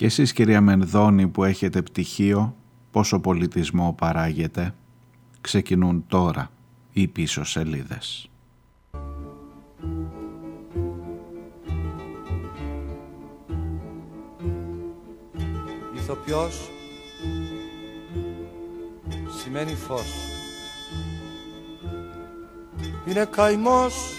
[0.00, 2.56] Και εσείς κυρία Μενδώνη που έχετε πτυχίο,
[2.90, 4.74] πόσο πολιτισμό παράγεται,
[5.40, 6.50] ξεκινούν τώρα
[6.92, 8.30] οι πίσω σελίδες.
[15.94, 16.70] Ηθοποιός
[19.42, 20.14] σημαίνει φως.
[23.06, 24.14] Είναι καημός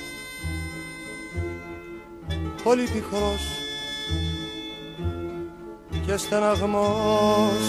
[2.63, 3.60] πολύ πικρός
[6.05, 7.63] και στεναγμός.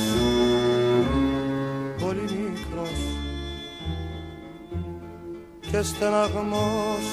[2.01, 3.01] Πολύ μικρός
[5.61, 7.07] και στεναγμός.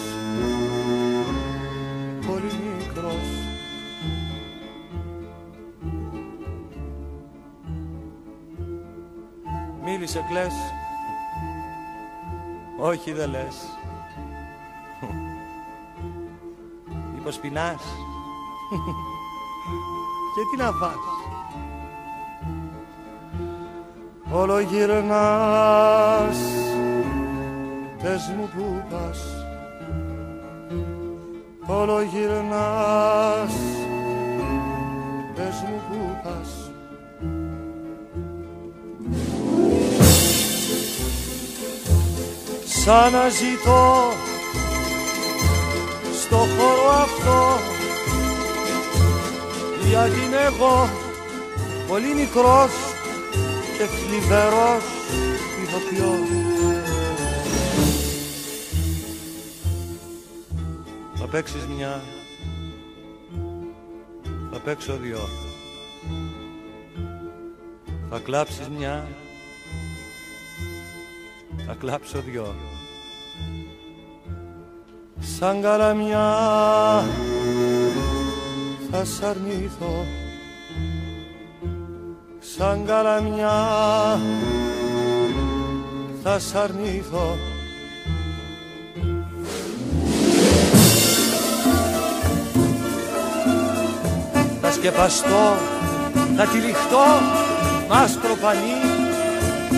[2.27, 3.39] Πολύ μικρός
[9.83, 10.53] Μίλησε κλαις.
[12.79, 13.77] Όχι δεν λες.
[17.13, 17.83] Μήπως πεινάς;
[20.39, 20.93] Και τι να φας
[24.31, 26.37] Όλο γυρνάς
[28.03, 29.19] Πες μου που πας.
[31.65, 33.53] Όλο γυρνάς
[35.35, 36.71] Πες μου που πας.
[42.65, 44.11] Σαν να ζητώ
[46.21, 47.78] στο χώρο αυτό
[49.89, 50.89] γιατί είμαι εγώ
[51.87, 52.71] πολύ μικρός
[53.77, 54.83] και θλιβερός
[55.63, 56.27] ηθοποιός.
[61.15, 62.01] Θα παίξεις μια,
[64.51, 65.29] θα παίξω δυο.
[68.09, 69.07] Θα κλάψεις μια,
[71.67, 72.55] θα κλάψω δυο.
[75.19, 76.27] Σαν καλαμιά
[78.91, 80.05] θα σ' αρνηθώ.
[82.39, 83.59] Σαν καλαμιά
[86.23, 87.37] θα σ' αρνηθώ.
[94.61, 95.53] Θα σκεπαστώ,
[96.37, 97.05] θα τυλιχτώ
[97.89, 98.79] μ' άσπρο πανί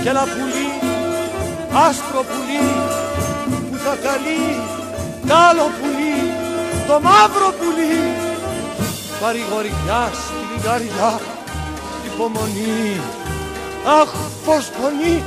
[0.03, 0.69] και ένα πουλί,
[1.87, 2.63] άσπρο πουλί
[3.71, 4.59] που θα καλεί
[5.27, 6.15] τ' άλλο πουλί,
[6.87, 8.30] το μαύρο πουλί
[9.21, 11.19] παρηγοριά στη λιγαριά
[12.05, 13.01] υπομονή.
[14.01, 14.09] Αχ
[14.45, 15.23] πως πονεί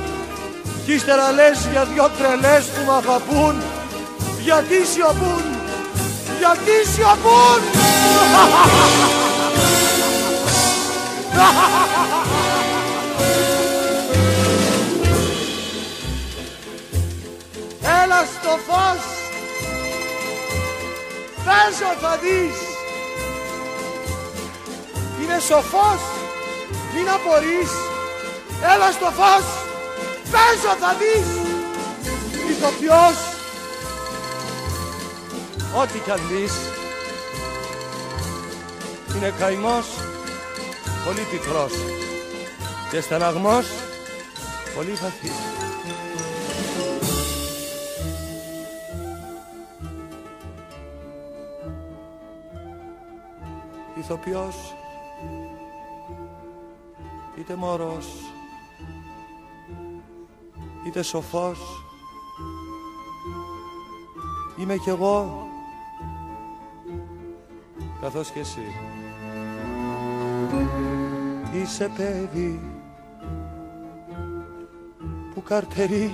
[0.85, 3.55] κι ύστερα λες για δυο τρελές που μ' αγαπούν.
[4.43, 5.43] Γιατί σιωπούν.
[6.39, 7.61] Γιατί σιωπούν.
[18.03, 19.03] Έλα στο φως.
[21.45, 22.64] Παίζω θα δεις
[25.35, 26.01] Είναι σοφός
[26.93, 27.71] Μην απορείς.
[28.73, 29.45] Έλα στο φως
[30.31, 31.27] Παίζω θα δεις.
[32.49, 33.17] Ηθοποιός.
[35.81, 36.53] Ό,τι κι αν δεις.
[39.15, 39.85] Είναι καημός
[41.05, 41.73] Πολύ πικρός.
[42.91, 43.65] Και στεναγμός
[44.75, 45.39] Πολύ βαθύς.
[53.99, 54.55] Ηθοποιός
[57.45, 58.07] είτε μωρός
[60.85, 61.59] είτε σοφός.
[64.57, 65.47] Είμαι κι εγώ
[68.01, 68.67] καθώς και εσύ.
[71.53, 72.61] Είσαι παιδί
[75.33, 76.13] που καρτερεί.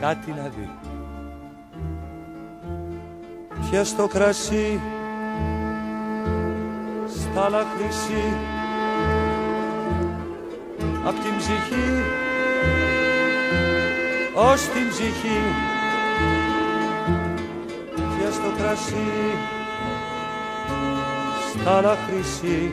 [0.00, 0.70] Κάτι να δει.
[3.70, 4.80] Πιες το κρασί
[7.06, 8.58] στάλα χρυσή
[11.04, 12.02] απ' την ψυχή.
[14.34, 15.40] Ως την ψυχή.
[17.96, 19.06] Και στο κρασί
[21.50, 22.70] στάλα χρυσή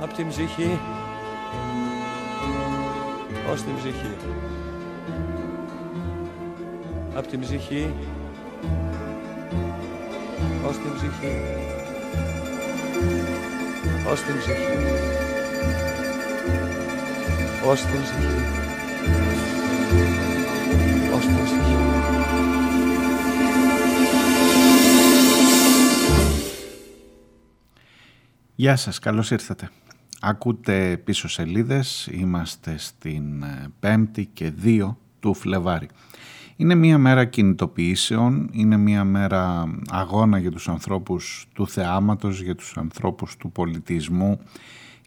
[0.00, 0.78] απ' την ψυχή.
[3.52, 4.14] Ως την ψυχή.
[7.14, 7.94] Απ' την ψυχή.
[10.68, 11.36] Ως την ψυχή.
[14.10, 15.29] Ως την ψυχή
[17.64, 18.24] ως την ψυχή
[21.14, 21.78] ως την ψυχή
[28.54, 29.70] Γεια σας, καλώς ήρθατε.
[30.20, 33.44] Ακούτε πίσω σελίδες, είμαστε στην
[33.80, 35.88] 5η και 2 του Φλεβάρι.
[36.56, 42.76] Είναι μια μέρα κινητοποιήσεων, είναι μια μέρα αγώνα για τους ανθρώπους του θεάματος, για τους
[42.76, 44.40] ανθρώπους του πολιτισμού,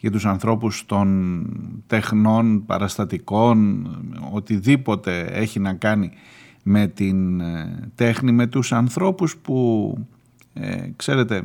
[0.04, 1.48] για τους ανθρώπους των
[1.88, 3.88] τεχνών, παραστατικών,
[4.32, 6.12] οτιδήποτε έχει να κάνει
[6.64, 9.98] με την ε, τέχνη, με τους ανθρώπους που,
[10.54, 11.44] ε, ξέρετε,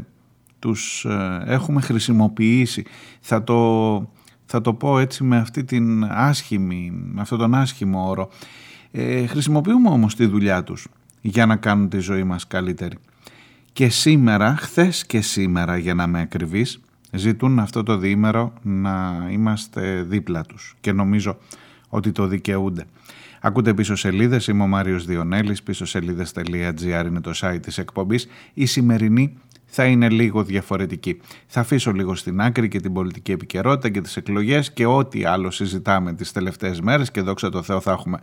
[0.59, 2.85] τους ε, έχουμε χρησιμοποιήσει.
[3.21, 4.11] Θα το,
[4.45, 8.29] θα το πω έτσι με αυτή την άσχημη, με αυτόν τον άσχημο όρο.
[8.91, 10.89] Ε, χρησιμοποιούμε όμως τη δουλειά τους
[11.21, 12.97] για να κάνουν τη ζωή μας καλύτερη.
[13.73, 16.81] Και σήμερα, χθες και σήμερα για να με ακριβείς,
[17.13, 21.39] ζητούν αυτό το διήμερο να είμαστε δίπλα τους και νομίζω
[21.89, 22.85] ότι το δικαιούνται.
[23.41, 28.29] Ακούτε πίσω σελίδες, είμαι ο Μάριος Διονέλης, πίσω σελίδες.gr είναι το site της εκπομπής.
[28.55, 31.21] Η σημερινή θα είναι λίγο διαφορετική.
[31.47, 35.51] Θα αφήσω λίγο στην άκρη και την πολιτική επικαιρότητα και τις εκλογές και ό,τι άλλο
[35.51, 38.21] συζητάμε τις τελευταίες μέρες και δόξα τω Θεώ θα έχουμε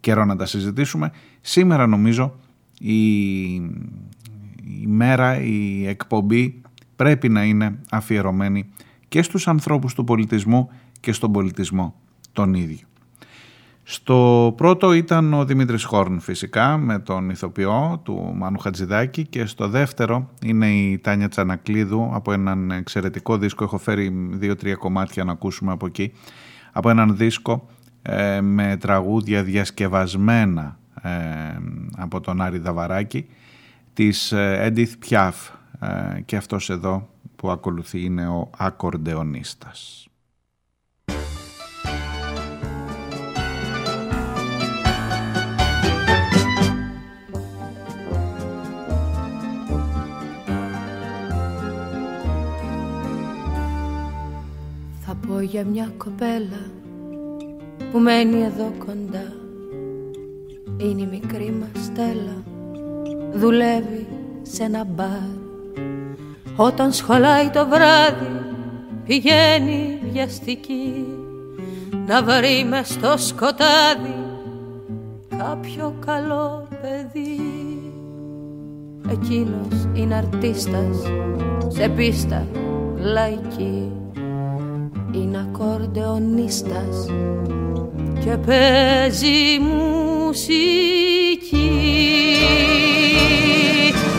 [0.00, 1.12] καιρό να τα συζητήσουμε.
[1.40, 2.36] Σήμερα νομίζω
[2.78, 6.62] η, η μέρα, η εκπομπή
[6.96, 8.70] πρέπει να είναι αφιερωμένη
[9.08, 10.70] και στους ανθρώπους του πολιτισμού
[11.00, 11.94] και στον πολιτισμό
[12.32, 12.86] τον ίδιο.
[13.86, 19.68] Στο πρώτο ήταν ο Δημήτρης Χόρν φυσικά με τον ηθοποιό του Μάνου Χατζηδάκη και στο
[19.68, 25.72] δεύτερο είναι η Τάνια Τσανακλίδου από έναν εξαιρετικό δίσκο, έχω φέρει δύο-τρία κομμάτια να ακούσουμε
[25.72, 26.12] από εκεί,
[26.72, 27.66] από έναν δίσκο
[28.02, 31.10] ε, με τραγούδια διασκευασμένα ε,
[31.96, 33.26] από τον Άρη Δαβαράκη
[33.94, 35.32] της ε, Edith Piaf
[36.24, 40.08] και αυτός εδώ που ακολουθεί είναι ο ακορντεονίστας.
[55.00, 56.70] Θα πω για μια κοπέλα
[57.92, 59.32] που μένει εδώ κοντά.
[60.76, 62.42] Είναι η μικρή μας Στέλλα.
[63.32, 64.06] Δουλεύει
[64.42, 65.43] σε ένα μπαρ
[66.56, 68.40] Όταν σχολάει το βράδυ
[69.06, 71.06] Πηγαίνει βιαστική
[72.06, 74.14] Να βρει μες στο σκοτάδι
[75.38, 77.40] Κάποιο καλό παιδί.
[79.10, 80.96] Εκείνος είναι αρτίστας
[81.68, 82.46] Σε πίστα
[82.96, 83.92] λαϊκή
[85.12, 87.06] είναι ακορντεονίστας
[88.24, 90.94] και παίζει μουσική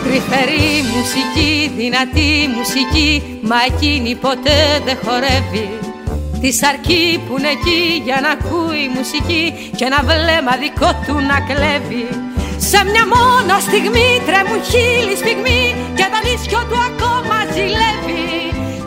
[0.08, 5.68] Τρυφερή μουσική, δυνατή μουσική μα εκείνη ποτέ δεν χορεύει.
[6.40, 9.44] Τη αρκεί που είναι εκεί για να ακούει μουσική
[9.76, 12.08] και ένα βλέμμα δικό του να κλέβει.
[12.68, 15.64] Σε μια μόνο στιγμή τρέμουν χίλιοι σφιγμοί
[15.96, 18.26] και τα νησιό του ακόμα ζηλεύει.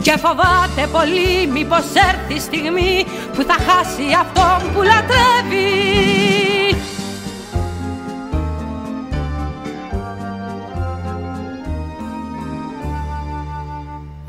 [0.04, 2.94] Και φοβάται πολύ μήπως έρθει η στιγμή
[3.34, 6.49] που θα χάσει αυτόν που λατρεύει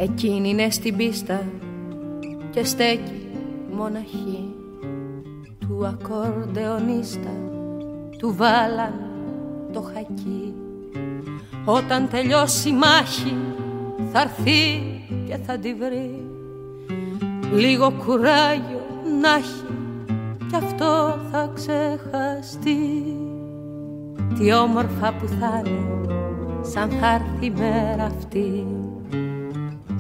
[0.04, 1.44] Εκείνη είναι στην πίστα
[2.50, 3.30] και στέκει
[3.72, 4.56] μοναχή.
[5.60, 7.30] Του ακορντεονίστα
[8.18, 8.94] του βάλαν
[9.74, 10.54] το χακί.
[11.66, 13.36] Όταν τελειώσει η μάχη
[14.12, 14.82] θα έρθει
[15.28, 16.26] και θα τη βρει.
[17.54, 18.82] Λίγο κουράγιο
[19.22, 19.66] να έχει
[20.50, 23.04] κι αυτό θα ξεχαστεί.
[24.40, 26.02] Τι όμορφα που θα είναι
[26.62, 28.66] σαν θα έρθει η μέρα αυτή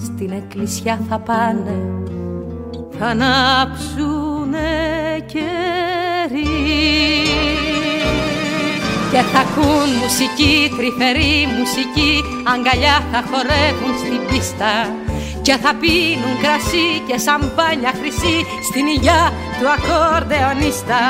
[0.03, 1.77] Στην εκκλησιά θα πάνε.
[3.00, 4.70] Θα ανάψουνε
[5.25, 6.81] κερί
[9.12, 12.13] και θα ακούν μουσική, τρυφερή μουσική.
[12.53, 14.74] Αγκαλιά θα χορεύουν στην πίστα.
[15.41, 18.38] Και θα πίνουν κρασί και σαμπάνια χρυσή.
[18.70, 19.24] Στην υγειά
[19.58, 21.03] του ακορδεονίστα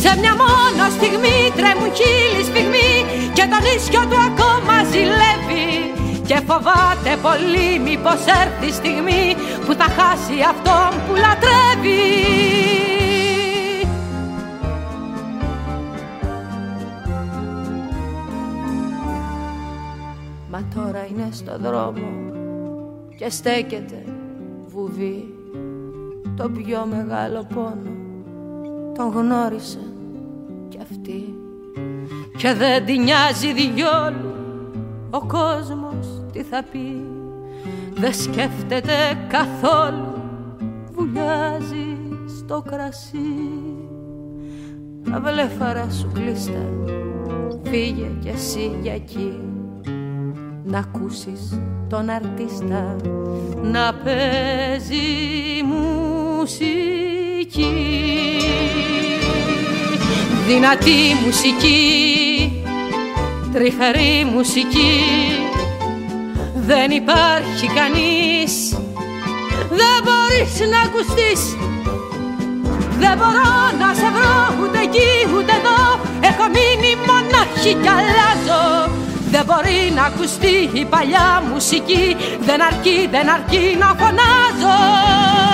[0.00, 2.92] Σε μια μόνο στιγμή τρέμουν χίλιοι σφιγμοί.
[3.36, 5.67] Και το νησιό του ακόμα ζηλεύει
[6.28, 9.34] και φοβάται πολύ μήπως έρθει η στιγμή
[9.66, 11.98] που θα χάσει αυτόν που λατρεύει.
[20.50, 22.08] Μα τώρα είναι στο δρόμο
[23.18, 24.04] και στέκεται
[24.66, 25.34] βουβή.
[26.36, 27.92] Το πιο μεγάλο πόνο
[28.96, 29.92] τον γνώρισε
[30.68, 31.34] κι αυτή.
[32.36, 34.38] Και δεν τη νοιάζει διόλου
[35.10, 37.02] ο κόσμος τι θα πει.
[37.94, 38.92] Δεν σκέφτεται
[39.28, 40.18] καθόλου
[40.92, 41.96] βουλιάζει
[42.38, 43.18] στο κρασί.
[45.10, 46.68] Τα βλέφαρα σου κλείστα
[47.62, 49.40] φύγε κι εσύ για εκεί.
[50.64, 52.96] Να ακούσεις τον αρτίστα
[53.62, 54.96] να παίζει
[55.64, 56.66] μουσική.
[60.46, 62.62] Δυνατή μουσική,
[63.52, 65.37] τριχαρή μουσική
[66.70, 68.52] δεν υπάρχει κανείς.
[69.80, 71.40] Δεν μπορείς να ακουστείς.
[73.02, 75.80] Δεν μπορώ να σε βρω ούτε εκεί ούτε εδώ.
[76.20, 78.64] Έχω μείνει μονάχη κι αλλάζω.
[79.30, 82.16] Δεν μπορεί να ακουστεί η παλιά μουσική.
[82.40, 85.47] Δεν αρκεί, δεν αρκεί να φωνάζω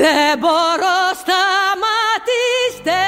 [0.00, 3.00] Δεν μπορώ σταματήστε.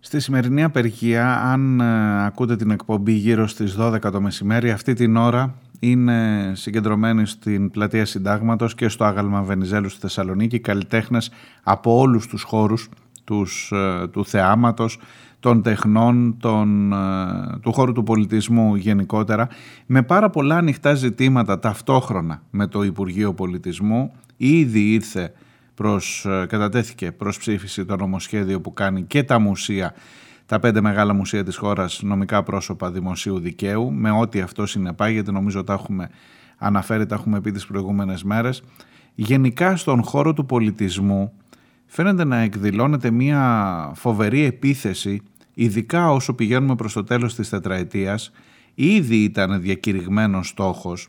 [0.00, 5.16] Στη σημερινή απεργία, αν ε, ακούτε την εκπομπή γύρω στις 12 το μεσημέρι, αυτή την
[5.16, 11.30] ώρα είναι συγκεντρωμένοι στην πλατεία Συντάγματος και στο άγαλμα Βενιζέλου στη Θεσσαλονίκη καλλιτέχνες
[11.62, 12.88] από όλους τους χώρους
[13.24, 14.98] τους, ε, του θεάματος,
[15.40, 16.96] των τεχνών, των, ε,
[17.62, 19.48] του χώρου του πολιτισμού γενικότερα,
[19.86, 24.12] με πάρα πολλά ανοιχτά ζητήματα ταυτόχρονα με το Υπουργείο Πολιτισμού.
[24.36, 25.32] Ήδη ήρθε
[25.74, 29.94] προς, ε, κατατέθηκε προς ψήφιση το νομοσχέδιο που κάνει και τα μουσεία,
[30.46, 35.64] τα πέντε μεγάλα μουσεία της χώρας, νομικά πρόσωπα δημοσίου δικαίου, με ό,τι αυτό συνεπάγεται, νομίζω
[35.64, 36.08] τα έχουμε
[36.58, 38.62] αναφέρει, τα έχουμε πει τις προηγούμενες μέρες.
[39.14, 41.32] Γενικά στον χώρο του πολιτισμού
[41.92, 45.22] φαίνεται να εκδηλώνεται μια φοβερή επίθεση
[45.54, 48.32] ειδικά όσο πηγαίνουμε προς το τέλος της τετραετίας,
[48.74, 51.08] ήδη ήταν διακηρυγμένος στόχος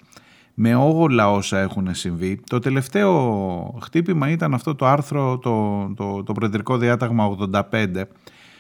[0.54, 2.40] με όλα όσα έχουν συμβεί.
[2.50, 8.04] Το τελευταίο χτύπημα ήταν αυτό το άρθρο, το, το, το Προεδρικό Διάταγμα 85,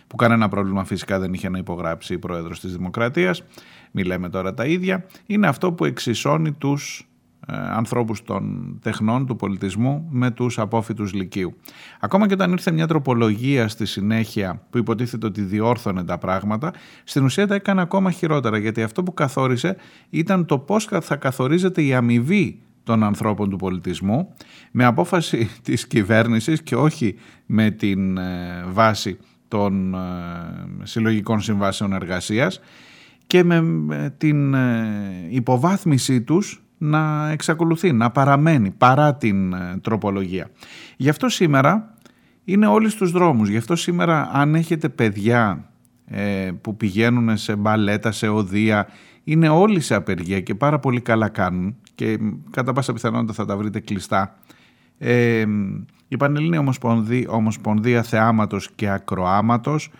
[0.07, 3.43] που κανένα πρόβλημα φυσικά δεν είχε να υπογράψει η Πρόεδρος της Δημοκρατίας,
[3.91, 7.10] μιλάμε τώρα τα ίδια, είναι αυτό που εξισώνει τους ε,
[7.47, 11.55] ανθρώπους των τεχνών, του πολιτισμού με τους απόφοιτους λυκείου.
[11.99, 17.23] Ακόμα και όταν ήρθε μια τροπολογία στη συνέχεια που υποτίθεται ότι διόρθωνε τα πράγματα, στην
[17.23, 19.75] ουσία τα έκανε ακόμα χειρότερα γιατί αυτό που καθόρισε
[20.09, 24.33] ήταν το πώς θα καθορίζεται η αμοιβή των ανθρώπων του πολιτισμού
[24.71, 29.17] με απόφαση της κυβέρνησης και όχι με την ε, βάση
[29.47, 29.97] των ε,
[30.83, 32.59] συλλογικών συμβάσεων εργασίας
[33.27, 34.55] και με την
[35.29, 40.49] υποβάθμιση τους να εξακολουθεί, να παραμένει παρά την ε, τροπολογία.
[40.97, 41.95] Γι' αυτό σήμερα
[42.43, 43.49] είναι όλοι στους δρόμους.
[43.49, 45.69] Γι' αυτό σήμερα αν έχετε παιδιά
[46.05, 48.87] ε, που πηγαίνουν σε μπαλέτα, σε οδεία,
[49.23, 52.19] είναι όλοι σε απεργία και πάρα πολύ καλά κάνουν και
[52.49, 54.35] κατά πάσα πιθανότητα θα τα βρείτε κλειστά.
[54.97, 55.45] Ε,
[56.07, 59.91] η Πανελλήνια Ομοσπονδία, Ομοσπονδία Θεάματος και Ακροάματος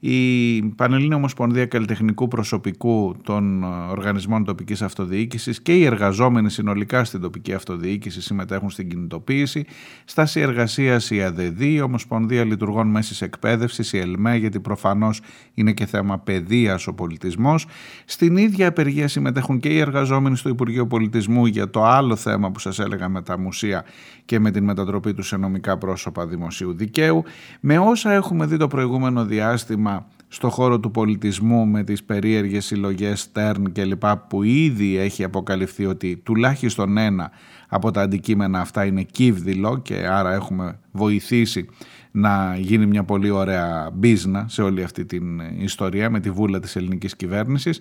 [0.00, 7.20] η Πανελλήνια Ομοσπονδία Καλλιτεχνικού Προσωπικού των ε, Οργανισμών Τοπικής Αυτοδιοίκησης και οι εργαζόμενοι συνολικά στην
[7.20, 9.64] τοπική αυτοδιοίκηση συμμετέχουν στην κινητοποίηση.
[10.04, 15.20] Στάση εργασία η ΑΔΔ, η Ομοσπονδία Λειτουργών Μέσης Εκπαίδευσης, η ΕΛΜΕ, γιατί προφανώς
[15.54, 17.66] είναι και θέμα παιδείας ο πολιτισμός.
[18.04, 22.58] Στην ίδια απεργία συμμετέχουν και οι εργαζόμενοι στο Υπουργείο Πολιτισμού για το άλλο θέμα που
[22.58, 23.84] σας έλεγα με τα μουσεία
[24.24, 27.24] και με την μετατροπή τους σε νομικά πρόσωπα δημοσίου δικαίου.
[27.60, 29.85] Με όσα έχουμε δει το προηγούμενο διάστημα
[30.28, 35.86] στο χώρο του πολιτισμού με τις περίεργες συλλογές Stern και λοιπά που ήδη έχει αποκαλυφθεί
[35.86, 37.30] ότι τουλάχιστον ένα
[37.68, 41.68] από τα αντικείμενα αυτά είναι κύβδηλο και άρα έχουμε βοηθήσει
[42.10, 46.76] να γίνει μια πολύ ωραία μπίζνα σε όλη αυτή την ιστορία με τη βούλα της
[46.76, 47.80] ελληνικής κυβέρνησης.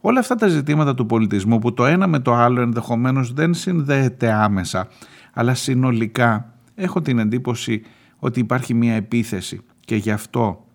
[0.00, 4.32] Όλα αυτά τα ζητήματα του πολιτισμού που το ένα με το άλλο ενδεχομένως δεν συνδέεται
[4.32, 4.88] άμεσα
[5.32, 7.82] αλλά συνολικά έχω την εντύπωση
[8.18, 10.73] ότι υπάρχει μια επίθεση και γι' αυτό ε,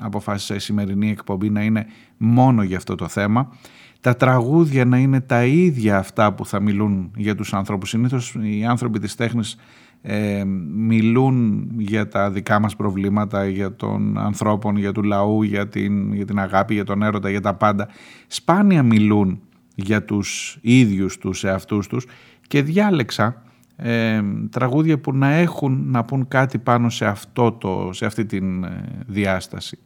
[0.00, 3.52] αποφάσισα η σημερινή εκπομπή να είναι μόνο για αυτό το θέμα.
[4.00, 7.88] Τα τραγούδια να είναι τα ίδια αυτά που θα μιλούν για τους ανθρώπους.
[7.88, 9.56] Συνήθως οι άνθρωποι της τέχνης
[10.02, 10.44] ε,
[10.74, 16.24] μιλούν για τα δικά μας προβλήματα, για των ανθρώπων, για του λαού, για την, για
[16.24, 17.88] την αγάπη, για τον έρωτα, για τα πάντα.
[18.26, 19.40] Σπάνια μιλούν
[19.74, 22.06] για τους ίδιους τους εαυτούς τους
[22.48, 23.42] και διάλεξα
[23.82, 28.64] ε, τραγούδια που να έχουν να πούν κάτι πάνω σε, αυτό το, σε αυτή την
[28.64, 29.78] ε, διάσταση.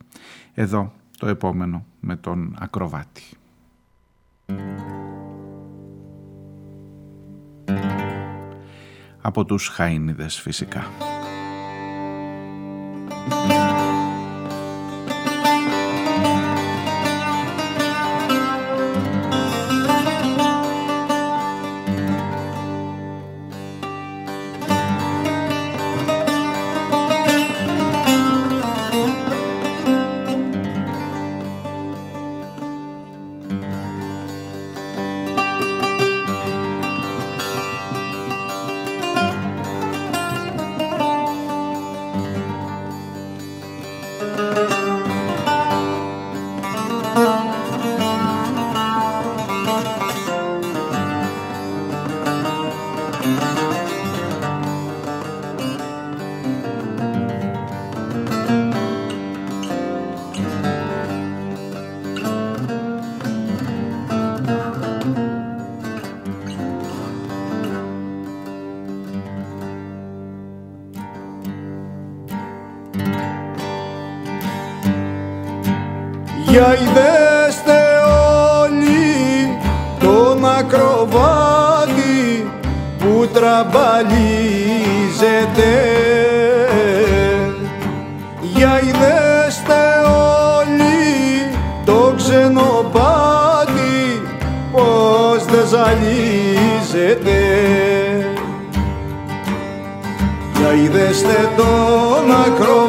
[0.55, 3.23] Εδώ το επόμενο με τον Ακροβάτη.
[9.21, 10.85] Από τους Χαΐνιδες φυσικά.
[83.47, 85.37] Που τραμπαλίζεται
[95.67, 97.41] ζαλίζεται.
[100.59, 102.86] Για είδεστε τον ακροβάτη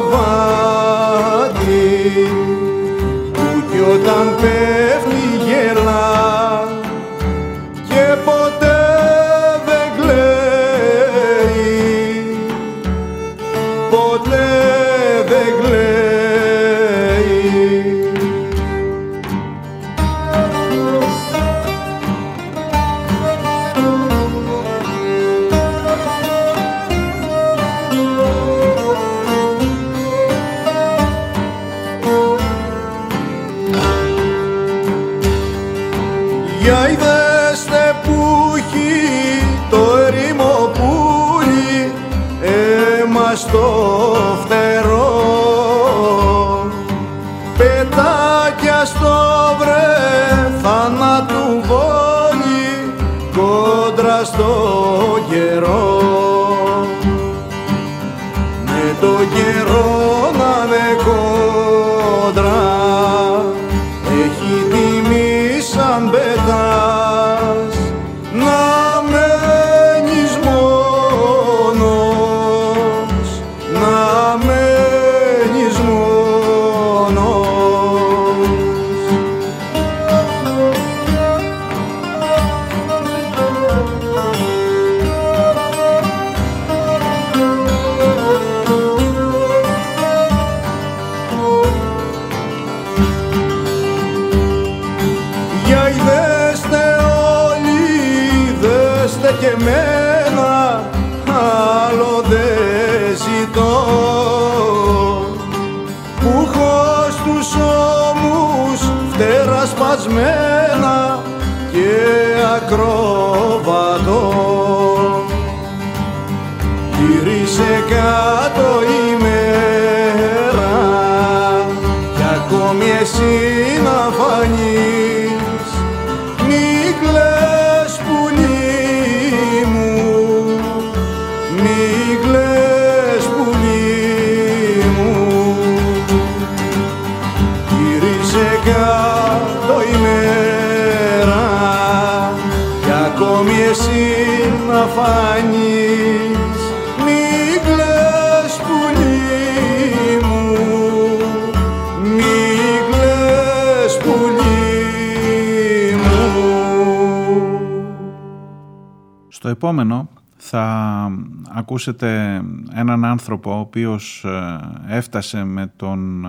[159.58, 161.10] επόμενο θα
[161.48, 162.40] ακούσετε
[162.74, 164.58] έναν άνθρωπο ο οποίος ε,
[164.96, 166.28] έφτασε με, τον, ε,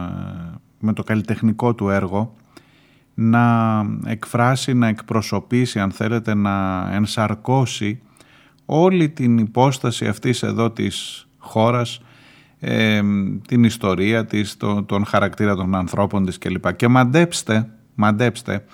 [0.79, 2.35] με το καλλιτεχνικό του έργο
[3.13, 8.01] να εκφράσει, να εκπροσωπήσει, αν θέλετε, να ενσαρκώσει
[8.65, 12.01] όλη την υπόσταση αυτής εδώ της χώρας,
[12.59, 13.01] ε,
[13.47, 16.73] την ιστορία της, το, τον χαρακτήρα των ανθρώπων της κλπ.
[16.75, 18.65] Και μαντέψτε, μαντέψτε,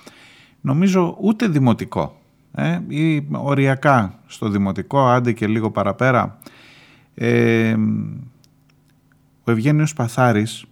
[0.62, 2.20] νομίζω ούτε δημοτικό
[2.56, 6.38] ε, ή οριακά στο δημοτικό, άντε και λίγο παραπέρα.
[7.16, 7.76] Ε,
[9.44, 10.66] ο Ευγένιος Παθάρης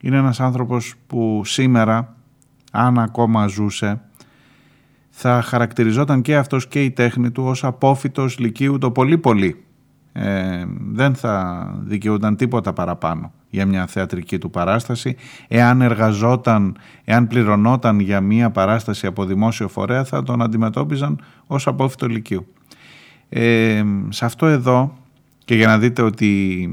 [0.00, 2.16] είναι ένας άνθρωπος που σήμερα,
[2.72, 4.00] αν ακόμα ζούσε,
[5.10, 9.64] θα χαρακτηριζόταν και αυτός και η τέχνη του ως απόφυτος λυκείου το πολύ πολύ.
[10.20, 15.16] Ε, δεν θα δικαιούταν τίποτα παραπάνω για μια θεατρική του παράσταση.
[15.48, 22.06] Εάν εργαζόταν, εάν πληρωνόταν για μια παράσταση από δημόσιο φορέα θα τον αντιμετώπιζαν ως απόφυτο
[22.06, 22.46] λυκείου.
[23.28, 24.98] Ε, σε αυτό εδώ
[25.44, 26.68] και για να δείτε ότι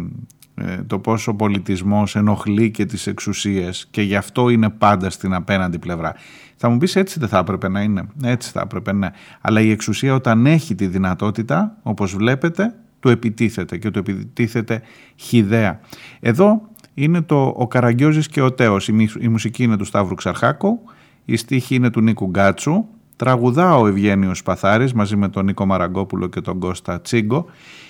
[0.55, 5.33] ε, το πόσο ο πολιτισμός ενοχλεί και τις εξουσίες και γι' αυτό είναι πάντα στην
[5.33, 6.15] απέναντι πλευρά.
[6.55, 9.71] Θα μου πεις έτσι δεν θα έπρεπε να είναι, έτσι θα έπρεπε να Αλλά η
[9.71, 12.73] εξουσία όταν έχει τη δυνατότητα, όπως βλέπετε,
[13.05, 14.81] του επιτίθεται και του επιτίθεται
[15.15, 15.79] χιδέα.
[16.19, 16.61] Εδώ
[16.93, 18.87] είναι το «Ο Καραγκιόζης και ο Τέος».
[19.19, 20.79] Η, μουσική είναι του Σταύρου Ξαρχάκου,
[21.25, 26.27] η στίχη είναι του Νίκου Γκάτσου, τραγουδά ο Ευγένιος Παθάρης μαζί με τον Νίκο Μαραγκόπουλο
[26.27, 27.45] και τον Κώστα Τσίγκο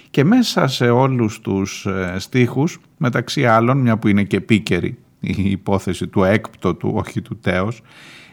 [0.10, 5.50] και μέσα σε όλους τους ε, στίχους, μεταξύ άλλων, μια που είναι και επίκαιρη η
[5.50, 7.82] υπόθεση του έκπτωτου, όχι του τέος,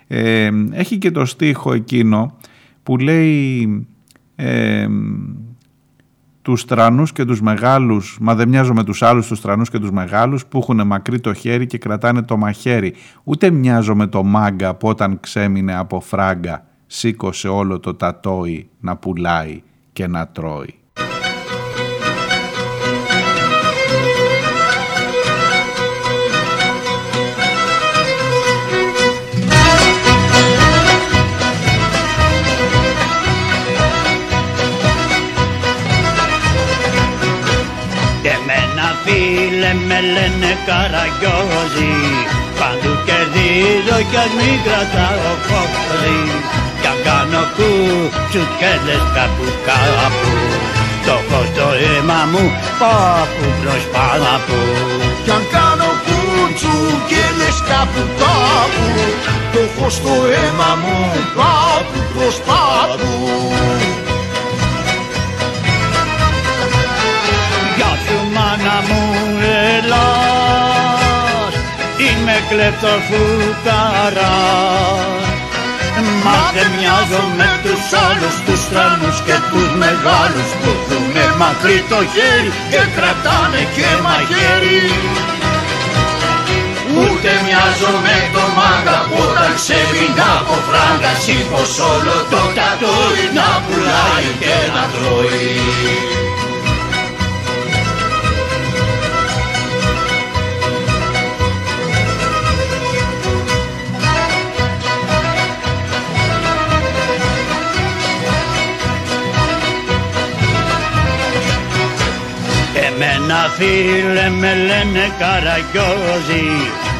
[0.06, 2.36] ε, έχει και το στίχο εκείνο
[2.82, 3.86] που λέει...
[4.36, 4.88] Ε,
[6.42, 9.90] τους τρανούς και τους μεγάλους, μα δεν μοιάζω με τους άλλους τους τρανούς και τους
[9.90, 12.94] μεγάλους που έχουν μακρύ το χέρι και κρατάνε το μαχαίρι.
[13.24, 18.96] Ούτε μοιάζω με το μάγκα που όταν ξέμεινε από φράγκα σήκωσε όλο το τατόι να
[18.96, 20.81] πουλάει και να τρώει.
[40.14, 41.94] Λένε καραγκιόζι
[42.58, 46.20] Παντού κερδίζω κι ας μην κρατάω φόβι
[46.80, 50.32] Κι αν κάνω κουτσουκέλες κάπου κάπου.
[51.06, 52.44] Το έχω στο αίμα μου
[52.80, 54.58] πάπου προς πάπου
[55.24, 58.86] Κι αν κάνω κουτσουκέλες κάπου κάπου.
[59.52, 60.98] Το έχω στο αίμα μου
[61.36, 63.12] πάπου προς πάπου
[72.22, 73.62] Είμαι κλεπτοφούκαρας
[76.24, 82.00] Μα δεν μοιάζω με τους άλλους τους τρανούς και τους μεγάλους Που έχουνε μακρύ το
[82.12, 84.82] χέρι και κρατάνε και μαχαίρι.
[86.98, 93.48] Ούτε μοιάζω με το μάγκα που όταν ξεμεινά από φράγκα Σήκως όλο το τατόι να
[93.64, 95.50] πουλάει και να τρώει
[113.02, 116.46] Εμένα φίλε με λένε καραγκιόζι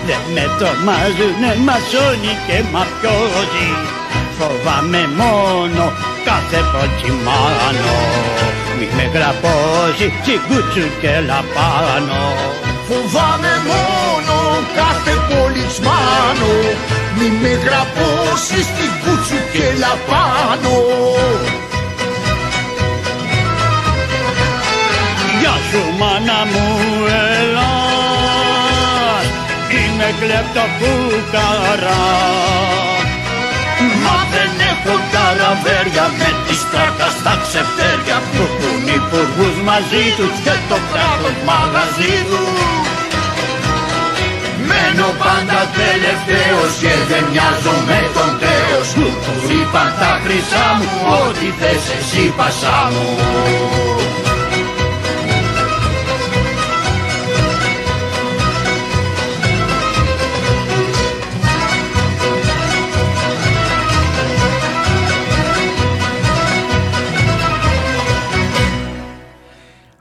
[0.07, 3.71] Δεν με τρομάζουνε μασόνι και μαφιόζι
[4.39, 5.85] Φοβάμαι μόνο
[6.29, 7.99] κάθε ποτσιμάνο
[8.79, 12.21] Μη με γραπώσει τσιγκούτσου και λαπάνω.
[12.89, 14.37] Φοβάμαι μόνο
[14.79, 16.53] κάθε πολισμάνο
[17.17, 20.75] Μη με γραπώσεις στην κούτσου και λαπάνω
[30.53, 32.03] Είμαι κλεπτοφούκαρα
[34.05, 38.17] Μα δεν έχω καραβέρια με τη στράκα στα ξεφτέρια.
[38.31, 42.51] Που έχουν υπουργούς μαζί τους και το κράτος μαγαζί τους.
[44.69, 48.89] Μένω πάντα τελευταίος και δεν μοιάζω με τον τέος.
[49.25, 50.89] Που είπαν τα χρυσά μου
[51.21, 53.92] ό,τι θες εσύ πασά μου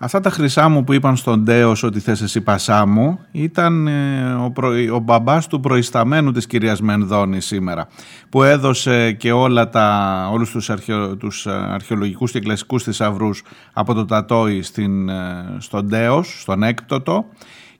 [0.03, 4.33] Αυτά τα χρυσά μου που είπαν στον Τέος ότι θες εσύ πασά μου ήταν ε,
[4.33, 7.87] ο, προ, ο μπαμπάς του προϊσταμένου της κυρίας Μενδώνη σήμερα
[8.29, 14.05] που έδωσε και όλα τα, όλους τους, αρχαιο, τους αρχαιολογικούς και κλασικούς θησαυρούς από το
[14.05, 15.09] Τατόι στην,
[15.57, 17.25] στον Τέος, στον έκτοτο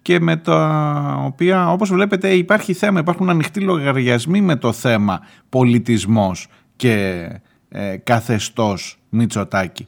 [0.02, 6.48] και με τα οποία όπως βλέπετε υπάρχει θέμα, υπάρχουν ανοιχτοί λογαριασμοί με το θέμα πολιτισμός
[6.76, 7.28] και
[7.70, 9.88] ε, καθεστώς Μητσοτάκη.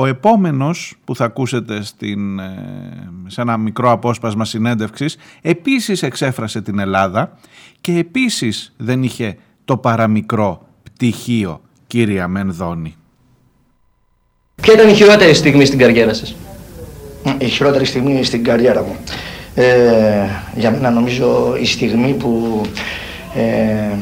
[0.00, 2.40] Ο επόμενος που θα ακούσετε στην,
[3.26, 7.38] σε ένα μικρό απόσπασμα συνέντευξης επίσης εξέφρασε την Ελλάδα
[7.80, 12.96] και επίσης δεν είχε το παραμικρό πτυχίο κύρια Μενδώνη.
[14.62, 16.36] Ποια ήταν η χειρότερη στιγμή στην καριέρα σας;
[17.38, 18.96] Η χειρότερη στιγμή στην καριέρα μου.
[19.54, 19.64] Ε,
[20.54, 22.62] για μένα νομίζω η στιγμή που
[23.34, 23.96] ε,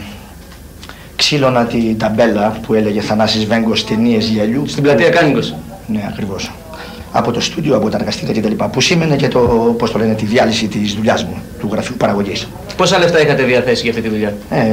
[1.16, 4.66] ξύλωνα την ταμπέλα που έλεγε Θανάσης Βέγκος ταινίες γέλιου.
[4.66, 5.54] Στην πλατεία Κάνικος.
[5.86, 6.52] Ναι, ακριβώς.
[7.12, 8.64] Από το στούντιο, από τα εργαστήρια κτλ.
[8.64, 9.38] Που σήμαινε και το,
[9.78, 12.48] πώς το λένε, τη διάλυση της δουλειάς μου, του γραφείου παραγωγής.
[12.76, 14.64] Πόσα λεφτά είχατε διαθέσει για αυτή τη δουλειά, ε,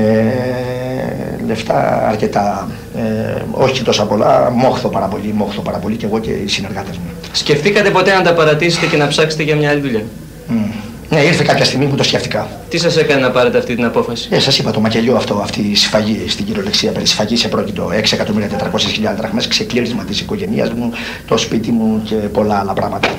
[1.47, 2.67] Λεφτά αρκετά.
[2.97, 4.49] Ε, όχι τόσα πολλά.
[4.49, 7.10] Μόχθο πάρα πολύ, μόχθο πάρα πολύ και εγώ και οι συνεργάτες μου.
[7.32, 10.02] Σκεφτήκατε ποτέ να τα παρατήσετε και να ψάξετε για μια άλλη δουλειά;
[10.49, 10.54] Mm.
[11.13, 12.47] Ναι, ήρθε κάποια στιγμή που το σκέφτηκα.
[12.69, 15.62] Τι σας έκανε να πάρετε αυτή την απόφαση; Ε, σας είπα το μακελιό αυτό, αυτή
[15.62, 16.91] η σφαγή στην κυριολεξία.
[16.91, 20.91] Περί σφαγής σε πρόκειτο 6.400.000 δραχμές, ξεκλήρισμα της οικογένειάς μου,
[21.28, 23.10] το σπίτι μου και πολλά άλλα πράγματα.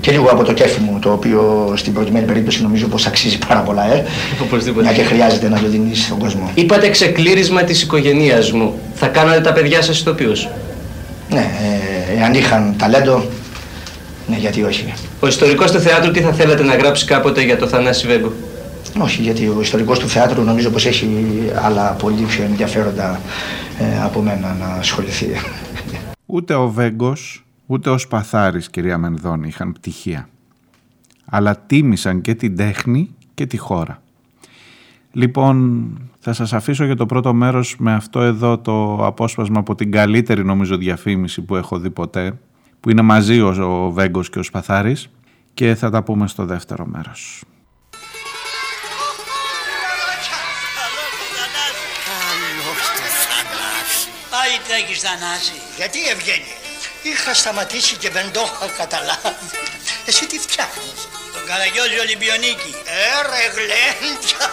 [0.00, 3.60] Και λίγο από το κέφι μου, το οποίο στην προκειμένη περίπτωση νομίζω πως αξίζει πάρα
[3.60, 4.04] πολλά, ε.
[4.42, 4.84] Οπωσδήποτε.
[4.84, 6.50] Μια και χρειάζεται να το δίνει στον κόσμο.
[6.54, 8.78] Είπατε ξεκλήρισμα της οικογένειάς μου.
[8.94, 10.48] Θα κάνατε τα παιδιά σας ηθοποιούς;
[11.30, 11.50] Ναι,
[12.16, 13.24] ε, εάν είχαν ταλέντο,
[14.26, 14.92] ναι, γιατί όχι.
[15.24, 18.32] Ο ιστορικός του θεάτρου τι θα θέλατε να γράψει κάποτε για το Θανάση Βέγκο;
[19.00, 21.08] Όχι, γιατί ο ιστορικός του θεάτρου νομίζω πως έχει
[21.62, 23.20] άλλα πολύ πιο ενδιαφέροντα
[23.78, 25.26] ε, από μένα να ασχοληθεί.
[26.26, 30.28] Ούτε ο Βέγκος, ούτε ο Σπαθάρης κυρία Μενδώνη είχαν πτυχία
[31.24, 34.02] αλλά τίμησαν και την τέχνη και τη χώρα.
[35.12, 39.90] Λοιπόν, θα σας αφήσω για το πρώτο μέρος με αυτό εδώ το απόσπασμα από την
[39.90, 42.38] καλύτερη νομίζω διαφήμιση που έχω δει ποτέ,
[42.80, 45.08] που είναι μαζί ο Βέγκος και ο Σπαθάρης
[45.54, 47.42] και θα τα πούμε στο δεύτερο μέρος.
[54.30, 55.58] Πάλι τρέχεις Θανάση.
[55.76, 56.54] Γιατί Ευγένη,
[57.02, 59.46] είχα σταματήσει και δεν το είχα καταλάβει.
[60.06, 62.74] Εσύ τι φτιάχνεις; Τον Καραγιώζη Ολυμπιονίκη.
[62.84, 64.46] Ε, ρε γλέντια.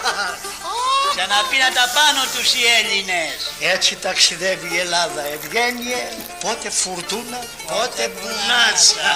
[1.14, 3.36] Ξαναπήνα τα πάνω τους οι Έλληνες.
[3.74, 5.22] Έτσι ταξιδεύει η Ελλάδα.
[5.36, 6.02] Ευγένειε,
[6.40, 9.10] πότε φουρτούνα, πότε μπουνάτσα.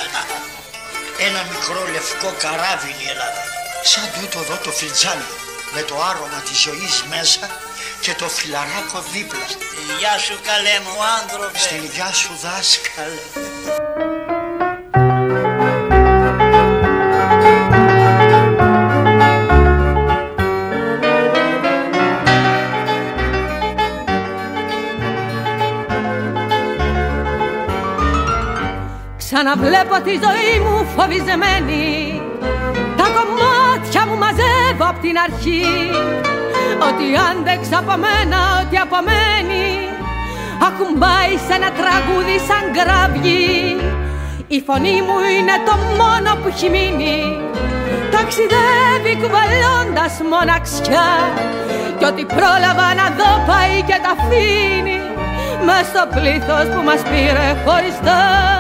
[1.19, 3.43] Ένα μικρό λευκό καράβι η Ελλάδα.
[3.83, 5.29] Σαν τούτο εδώ το φλιτζάνι.
[5.75, 7.47] Με το άρωμα της ζωής μέσα
[8.01, 9.47] και το φιλαράκο δίπλα.
[9.99, 11.59] Γεια σου καλέ μου άνθρωπε.
[11.59, 13.25] Στην γεια σου δάσκαλε.
[29.39, 31.87] Ξαναβλέπω τη ζωή μου φοβισμένη
[32.99, 35.67] Τα κομμάτια μου μαζεύω απ' την αρχή.
[36.89, 39.69] Ότι άντεξα από μένα, ότι απομένει.
[40.67, 43.55] Ακουμπάει σε ένα τραγούδι σαν γραβγή
[44.57, 47.21] Η φωνή μου είναι το μόνο που έχει μείνει.
[48.15, 51.11] Ταξιδεύει κουβαλώντας μοναξιά.
[51.99, 54.99] Κι ό,τι πρόλαβα να δω πάει και τα αφήνει.
[55.67, 58.56] Μες στο πλήθος που μας πήρε χωριστά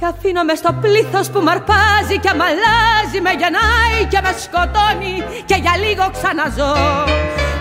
[0.00, 4.32] κι αφήνω μες στο πλήθος που μ' αρπάζει και μ' αλλάζει Με γεννάει και με
[4.44, 5.14] σκοτώνει
[5.48, 6.74] και για λίγο ξαναζώ.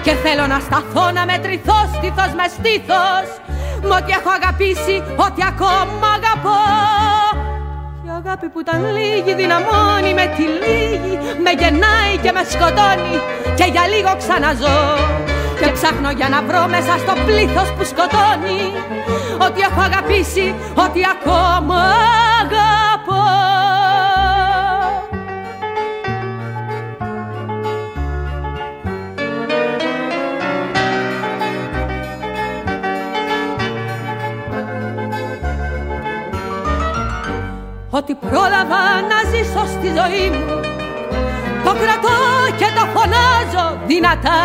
[0.05, 3.27] Και θέλω να σταθώ να μετρηθώ στήθος με στήθος
[3.87, 6.61] Μ' ό,τι έχω αγαπήσει, ό,τι ακόμα αγαπώ.
[8.07, 13.15] Η αγάπη που ήταν λίγη δυναμώνει με τη λίγη Με γεννάει και με σκοτώνει
[13.57, 14.79] και για λίγο ξαναζώ
[15.59, 18.61] και ψάχνω για να βρω μέσα στο πλήθος που σκοτώνει.
[19.45, 21.81] Ότι έχω αγαπήσει, ότι ακόμα
[22.41, 23.27] αγαπώ.
[37.91, 40.68] Ότι πρόλαβα να ζήσω στη ζωή μου
[41.69, 42.17] Το κρατώ
[42.59, 44.43] και το φωνάζω δυνατά.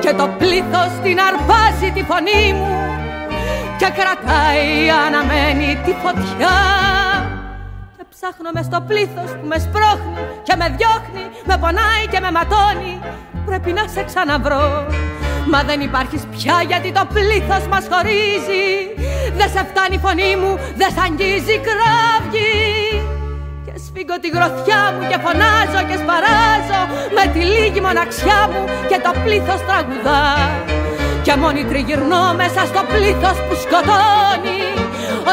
[0.00, 2.76] Και το πλήθος την αρπάζει τη φωνή μου.
[3.78, 4.70] Και κρατάει
[5.06, 6.56] αναμένη τη φωτιά.
[7.96, 12.30] Και ψάχνω μες στο πλήθος που με σπρώχνει και με διώχνει, με πονάει και με
[12.36, 12.94] ματώνει.
[13.46, 14.86] Πρέπει να σε ξαναβρω.
[15.52, 18.66] Μα δεν υπάρχεις πια γιατί το πλήθος μας χωρίζει.
[19.38, 22.67] Δεν σε φτάνει η φωνή μου, δεν σ' αγγίζει κραυγή
[23.86, 26.82] Σφίγγω τη γροθιά μου και φωνάζω και σπαράζω
[27.16, 30.24] Με τη λίγη μοναξιά μου και το πλήθος τραγουδά.
[31.24, 34.62] Και μόνη τριγυρνώ μέσα στο πλήθος που σκοτώνει.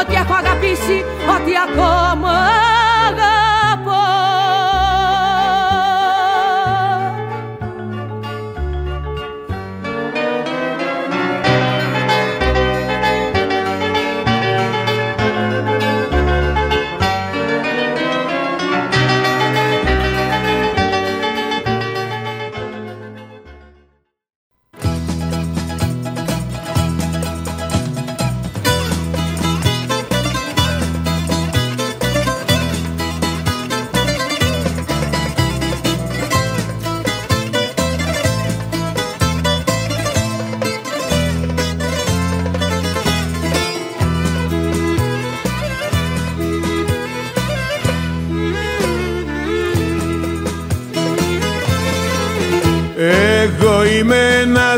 [0.00, 0.98] Ότι έχω αγαπήσει,
[1.34, 2.36] ότι ακόμα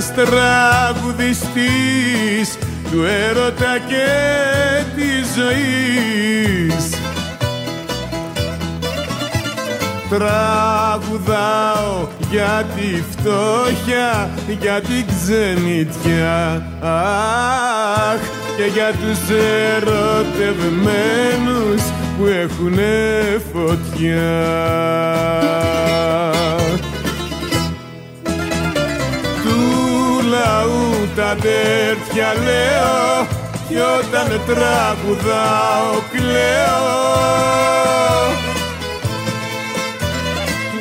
[0.08, 2.58] ένας τραγουδιστής
[2.90, 4.06] του έρωτα και
[4.96, 6.84] της ζωής.
[10.08, 18.20] Τραγουδάω για τη φτώχεια, για την ξενιτιά Αχ,
[18.56, 19.20] και για τους
[19.76, 21.82] ερωτευμένους
[22.18, 24.36] που έχουνε φωτιά
[31.18, 33.26] τα τέτοια λέω
[33.68, 37.06] κι όταν τραγουδάω κλαίω.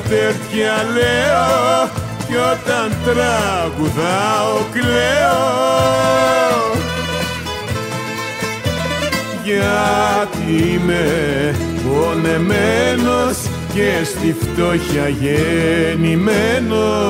[0.00, 1.90] τέτοια λέω
[2.26, 5.46] κι όταν τραγουδάω κλαίω.
[9.44, 11.04] Γιατί είμαι
[11.84, 13.36] πονεμένος
[13.74, 17.08] και στη φτώχεια γεννημένος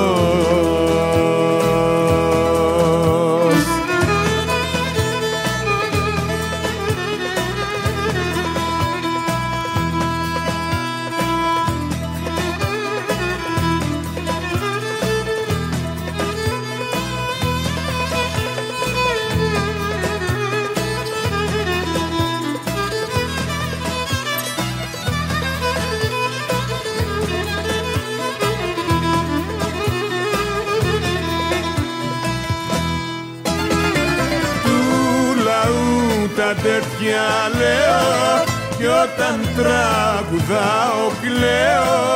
[37.09, 38.45] τέτοια λέω
[38.79, 42.07] κι όταν τραγουδάω κλαίω.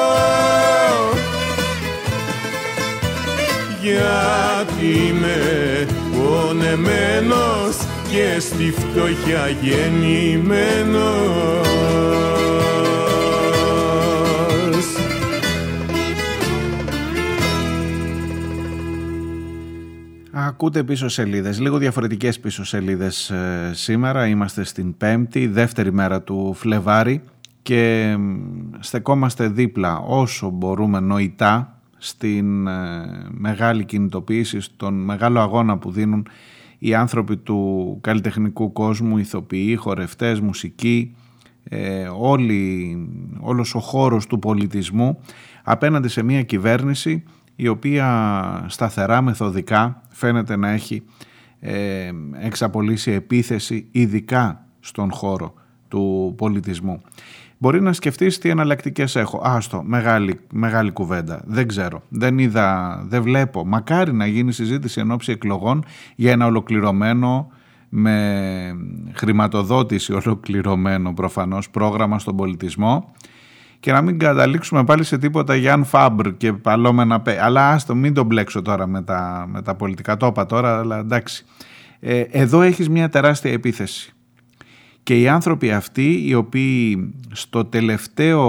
[3.81, 7.77] Γιατί είμαι πονεμένος
[8.11, 10.93] και στη φτώχεια γεννημένος
[20.63, 24.27] Ακούτε πίσω σελίδες, λίγο διαφορετικές πίσω σελίδες ε, σήμερα.
[24.27, 27.23] Είμαστε στην πέμπτη, δεύτερη μέρα του Φλεβάρη
[27.63, 32.73] και μ, στεκόμαστε δίπλα όσο μπορούμε νοητά στην ε,
[33.31, 36.27] μεγάλη κινητοποίηση, στον μεγάλο αγώνα που δίνουν
[36.79, 41.17] οι άνθρωποι του καλλιτεχνικού κόσμου, ηθοποιοί, χορευτές, μουσικοί,
[41.65, 42.97] ε, όλη,
[43.41, 45.19] όλος ο χώρος του πολιτισμού
[45.63, 47.25] απέναντι σε μια κυβέρνηση
[47.57, 51.03] η οποία σταθερά μεθοδικά φαίνεται να έχει
[51.61, 52.11] ε,
[52.41, 55.55] εξαπολύσει επίθεση ειδικά στον χώρο
[55.89, 57.03] του πολιτισμού.
[57.59, 59.41] Μπορεί να σκεφτείς τι εναλλακτικές έχω.
[59.45, 61.43] Άστο, μεγάλη, μεγάλη κουβέντα.
[61.47, 62.03] Δεν ξέρω.
[62.09, 63.67] Δεν είδα, δεν βλέπω.
[63.67, 65.85] Μακάρι να γίνει συζήτηση εν ώψη εκλογών
[66.15, 67.51] για ένα ολοκληρωμένο
[67.89, 68.77] με
[69.13, 73.13] χρηματοδότηση ολοκληρωμένο προφανώς πρόγραμμα στον πολιτισμό
[73.83, 77.39] και να μην καταλήξουμε πάλι σε τίποτα Γιάν Φάμπρ και παλόμενα πέ.
[77.43, 80.17] Αλλά άστο μην τον μπλέξω τώρα με τα, με τα πολιτικά.
[80.17, 81.45] Το είπα τώρα, αλλά εντάξει.
[82.01, 84.13] Ε, εδώ έχεις μια τεράστια επίθεση.
[85.03, 88.43] Και οι άνθρωποι αυτοί οι οποίοι στο τελευταίο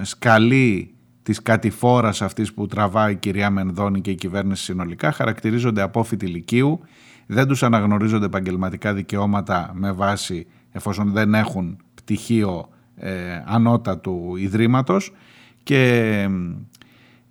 [0.00, 5.82] ε, σκαλί της κατηφόρας αυτής που τραβάει η κυρία Μενδώνη και η κυβέρνηση συνολικά χαρακτηρίζονται
[5.82, 6.80] απόφοιτοι λυκείου,
[7.26, 15.12] δεν τους αναγνωρίζονται επαγγελματικά δικαιώματα με βάση εφόσον δεν έχουν πτυχίο ε, ανώτατου ιδρύματος
[15.62, 16.28] και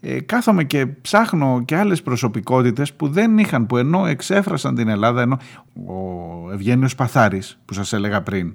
[0.06, 5.22] ε, κάθομαι και ψάχνω και άλλες προσωπικότητες που δεν είχαν, που ενώ εξέφρασαν την Ελλάδα,
[5.22, 5.38] ενώ
[5.74, 8.54] ο Ευγένιος Παθάρης που σας έλεγα πριν,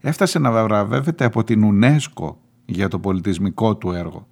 [0.00, 2.34] έφτασε να βραβεύεται από την UNESCO
[2.64, 4.26] για το πολιτισμικό του έργο.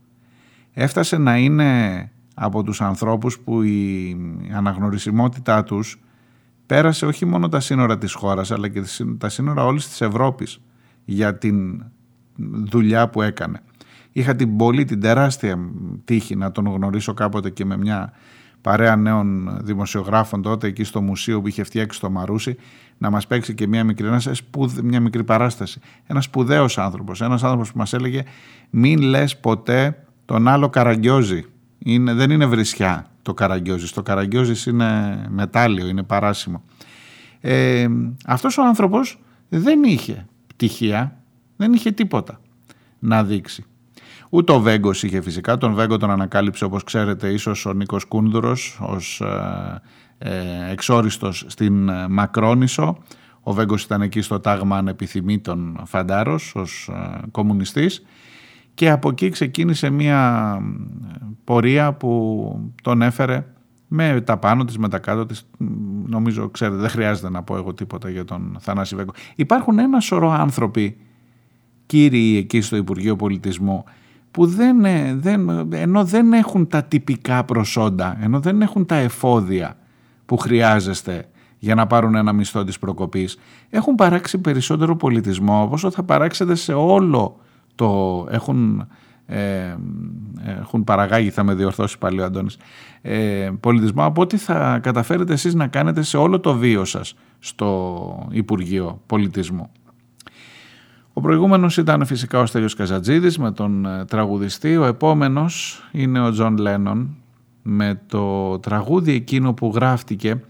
[0.73, 4.17] Έφτασε να είναι από τους ανθρώπους που η
[4.55, 6.01] αναγνωρισιμότητά τους
[6.67, 8.83] πέρασε όχι μόνο τα σύνορα της χώρας αλλά και
[9.19, 10.61] τα σύνορα όλης της Ευρώπης
[11.05, 11.85] για την
[12.70, 13.61] δουλειά που έκανε.
[14.12, 15.59] Είχα την πολύ, την τεράστια
[16.05, 18.12] τύχη να τον γνωρίσω κάποτε και με μια
[18.61, 22.57] παρέα νέων δημοσιογράφων τότε εκεί στο μουσείο που είχε φτιάξει το Μαρούσι
[22.99, 24.09] να μας παίξει και μια μικρή,
[24.82, 25.80] μια μικρή παράσταση.
[26.07, 28.22] Ένας σπουδαίος άνθρωπος, ένας άνθρωπος που μας έλεγε
[28.70, 31.45] μην λες ποτέ τον άλλο Καραγκιόζη.
[31.78, 33.93] Είναι, δεν είναι βρισιά το Καραγκιόζης.
[33.93, 36.62] Το Καραγκιόζης είναι μετάλλιο, είναι παράσιμο.
[37.41, 37.87] Ε,
[38.26, 39.18] αυτός ο άνθρωπος
[39.49, 41.16] δεν είχε πτυχία,
[41.57, 42.41] δεν είχε τίποτα
[42.99, 43.65] να δείξει.
[44.29, 48.79] Ούτε ο Βέγκος είχε φυσικά, τον Βέγκο τον ανακάλυψε όπως ξέρετε ίσως ο Νίκος Κούνδουρος
[48.83, 49.81] ως ε,
[50.19, 52.99] ε, εξόριστος στην ε, Μακρόνισο.
[53.41, 58.03] Ο Βέγκος ήταν εκεί στο τάγμα ανεπιθυμήτων Φαντάρος ως ε, κομμουνιστής
[58.75, 60.59] και από εκεί ξεκίνησε μια
[61.45, 63.47] πορεία που τον έφερε
[63.89, 65.47] με τα πάνω της, με τα κάτω της.
[66.07, 69.13] Νομίζω, ξέρετε, δεν χρειάζεται να πω εγώ τίποτα για τον Θανάση Βέγκο.
[69.35, 70.97] Υπάρχουν ένα σωρό άνθρωποι,
[71.87, 73.85] κύριοι εκεί στο Υπουργείο Πολιτισμού,
[74.30, 74.76] που δεν,
[75.20, 79.76] δεν, ενώ δεν έχουν τα τυπικά προσόντα, ενώ δεν έχουν τα εφόδια
[80.26, 81.28] που χρειάζεστε
[81.59, 83.39] για να πάρουν ένα μισθό της προκοπής,
[83.70, 87.37] έχουν παράξει περισσότερο πολιτισμό όπως θα παράξετε σε όλο
[87.74, 88.87] το έχουν,
[89.26, 89.76] ε,
[90.61, 92.57] έχουν παραγάγει, θα με διορθώσει πάλι ο Αντώνης,
[93.03, 98.28] ε, πολιτισμό από ό,τι θα καταφέρετε εσείς να κάνετε σε όλο το βίο σας στο
[98.30, 99.70] Υπουργείο Πολιτισμού.
[101.17, 104.77] Ο προηγούμενος ήταν φυσικά ο Στέλιος Καζαντζίδης με τον ε, τραγουδιστή.
[104.77, 107.17] Ο επόμενος είναι ο Τζον Λένον
[107.62, 110.41] με το τραγούδι εκείνο που γράφτηκε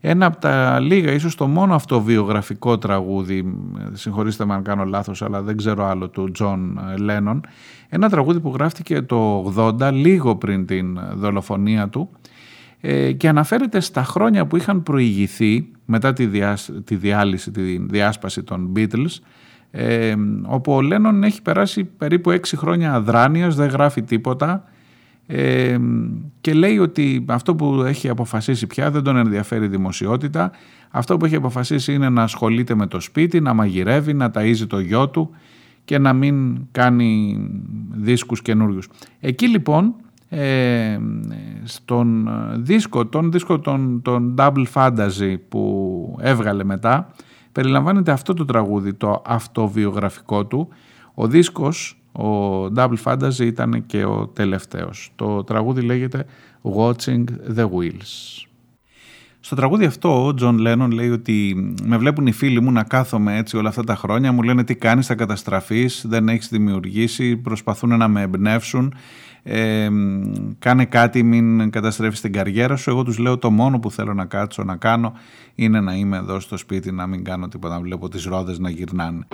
[0.00, 3.54] ένα από τα λίγα, ίσως το μόνο αυτοβιογραφικό τραγούδι,
[3.92, 7.40] συγχωρήστε με αν κάνω λάθος, αλλά δεν ξέρω άλλο, του Τζον Λένον,
[7.88, 12.10] ένα τραγούδι που γράφτηκε το 80, λίγο πριν την δολοφονία του,
[12.80, 16.28] ε, και αναφέρεται στα χρόνια που είχαν προηγηθεί μετά τη,
[16.84, 19.20] τη διάλυση, τη διάσπαση των Beatles,
[19.78, 24.64] ε, όπου ο Λένον έχει περάσει περίπου έξι χρόνια αδράνειας, δεν γράφει τίποτα,
[25.26, 25.76] ε,
[26.40, 30.50] και λέει ότι αυτό που έχει αποφασίσει πια δεν τον ενδιαφέρει η δημοσιότητα.
[30.90, 34.78] Αυτό που έχει αποφασίσει είναι να ασχολείται με το σπίτι, να μαγειρεύει, να ταΐζει το
[34.78, 35.30] γιο του
[35.84, 37.38] και να μην κάνει
[37.90, 38.88] δίσκους καινούριους.
[39.20, 39.94] Εκεί λοιπόν
[40.28, 40.98] ε,
[41.64, 47.12] στον δίσκο, τον δίσκο τον, τον Double Fantasy που έβγαλε μετά
[47.56, 50.68] περιλαμβάνεται αυτό το τραγούδι, το αυτοβιογραφικό του.
[51.14, 52.28] Ο δίσκος ο
[52.76, 55.12] Double Fantasy ήταν και ο τελευταίος.
[55.16, 56.26] Το τραγούδι λέγεται
[56.62, 57.24] Watching
[57.56, 58.44] the Wheels.
[59.40, 63.36] Στο τραγούδι αυτό ο Τζον Λένον λέει ότι με βλέπουν οι φίλοι μου να κάθομαι
[63.36, 67.96] έτσι όλα αυτά τα χρόνια, μου λένε τι κάνεις, θα καταστραφείς, δεν έχεις δημιουργήσει, προσπαθούν
[67.96, 68.94] να με εμπνεύσουν,
[69.48, 69.88] ε,
[70.58, 72.90] κάνε κάτι, μην καταστρέφεις την καριέρα σου.
[72.90, 75.12] Εγώ τους λέω το μόνο που θέλω να κάτσω να κάνω
[75.54, 78.70] είναι να είμαι εδώ στο σπίτι, να μην κάνω τίποτα, να βλέπω τις ρόδες να
[78.70, 79.26] γυρνάνε.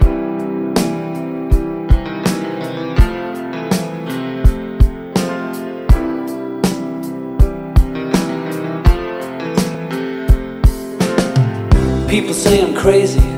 [12.12, 13.31] People say I'm crazy,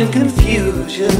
[0.00, 1.10] in confusion.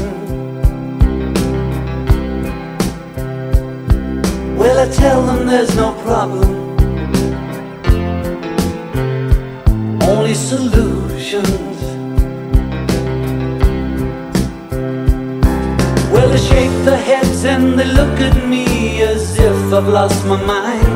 [4.55, 6.77] Well, I tell them there's no problem,
[10.03, 11.77] only solutions.
[16.13, 20.41] Well, they shake their heads and they look at me as if I've lost my
[20.45, 20.88] mind.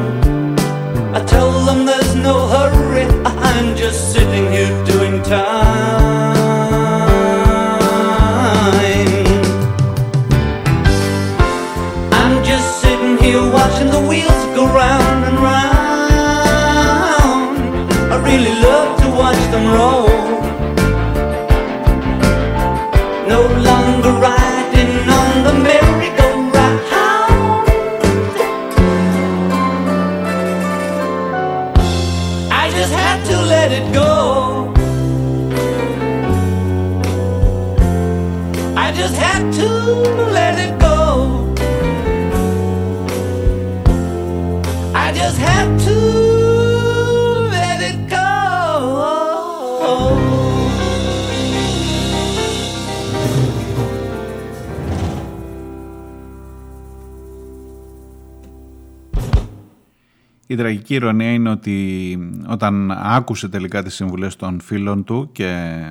[61.00, 62.18] Τραγική ηρωνία είναι ότι
[62.48, 65.82] όταν άκουσε τελικά τις συμβουλές των φίλων του και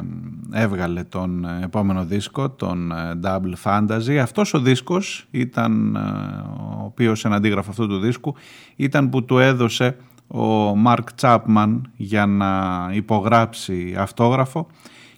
[0.53, 2.93] έβγαλε τον επόμενο δίσκο, τον
[3.23, 8.35] Double Fantasy, αυτός ο δίσκος ήταν, ο οποίος ένα αντίγραφο αυτού του δίσκου,
[8.77, 9.97] ήταν που του έδωσε
[10.27, 14.67] ο Μαρκ Τσάπμαν για να υπογράψει αυτόγραφο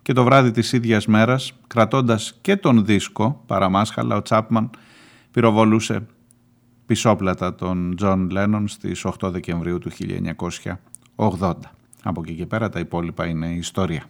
[0.03, 4.71] και το βράδυ της ίδιας μέρας, κρατώντας και τον δίσκο παραμάσχαλα, ο Τσάπμαν
[5.31, 6.07] πυροβολούσε
[6.87, 9.91] πισόπλατα τον Τζον Λένον στις 8 Δεκεμβρίου του
[11.17, 11.53] 1980.
[12.03, 14.05] Από εκεί και πέρα τα υπόλοιπα είναι ιστορία.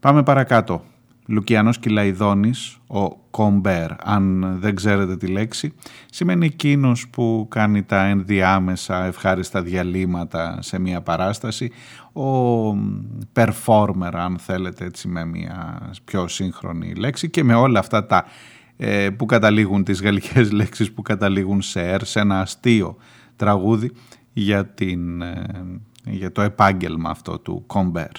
[0.00, 0.84] Πάμε παρακάτω.
[1.26, 5.74] Λουκιανός Κηλαηδόνης, ο κομπέρ, αν δεν ξέρετε τη λέξη,
[6.10, 11.70] σημαίνει εκείνος που κάνει τα ενδιάμεσα ευχάριστα διαλείμματα σε μια παράσταση,
[12.12, 12.70] ο
[13.32, 18.24] performer αν θέλετε έτσι με μια πιο σύγχρονη λέξη και με όλα αυτά τα
[18.84, 22.96] ε, που καταλήγουν τις γαλλικές λέξεις που καταλήγουν σε «ερ», σε ένα αστείο
[23.36, 23.92] τραγούδι
[24.32, 25.44] για, την, ε,
[26.04, 28.10] για το επάγγελμα αυτό του κομπέρ.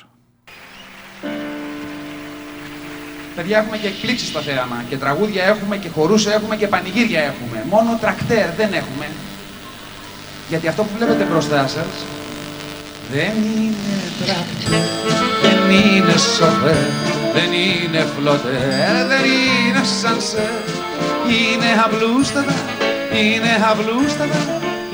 [3.36, 7.66] Παιδιά έχουμε και εκπλήξεις στο θέαμα και τραγούδια έχουμε και χορούς έχουμε και πανηγύρια έχουμε.
[7.70, 9.05] Μόνο τρακτέρ δεν έχουμε.
[10.49, 12.05] Γιατί αυτό που βλέπετε μπροστά σας
[13.11, 13.76] δεν είναι
[14.20, 14.84] τρακτέρ,
[15.41, 20.64] δεν είναι σοφέρ, δεν είναι φλωτέρ, δεν είναι σανσέρ.
[21.36, 22.56] Είναι απλούστατα,
[23.22, 24.42] είναι απλούστατα,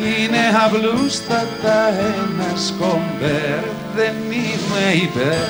[0.07, 1.77] είναι απλούστατα
[2.13, 3.61] ένας σκομπέρ.
[3.97, 5.47] Δεν είμαι υπέρ,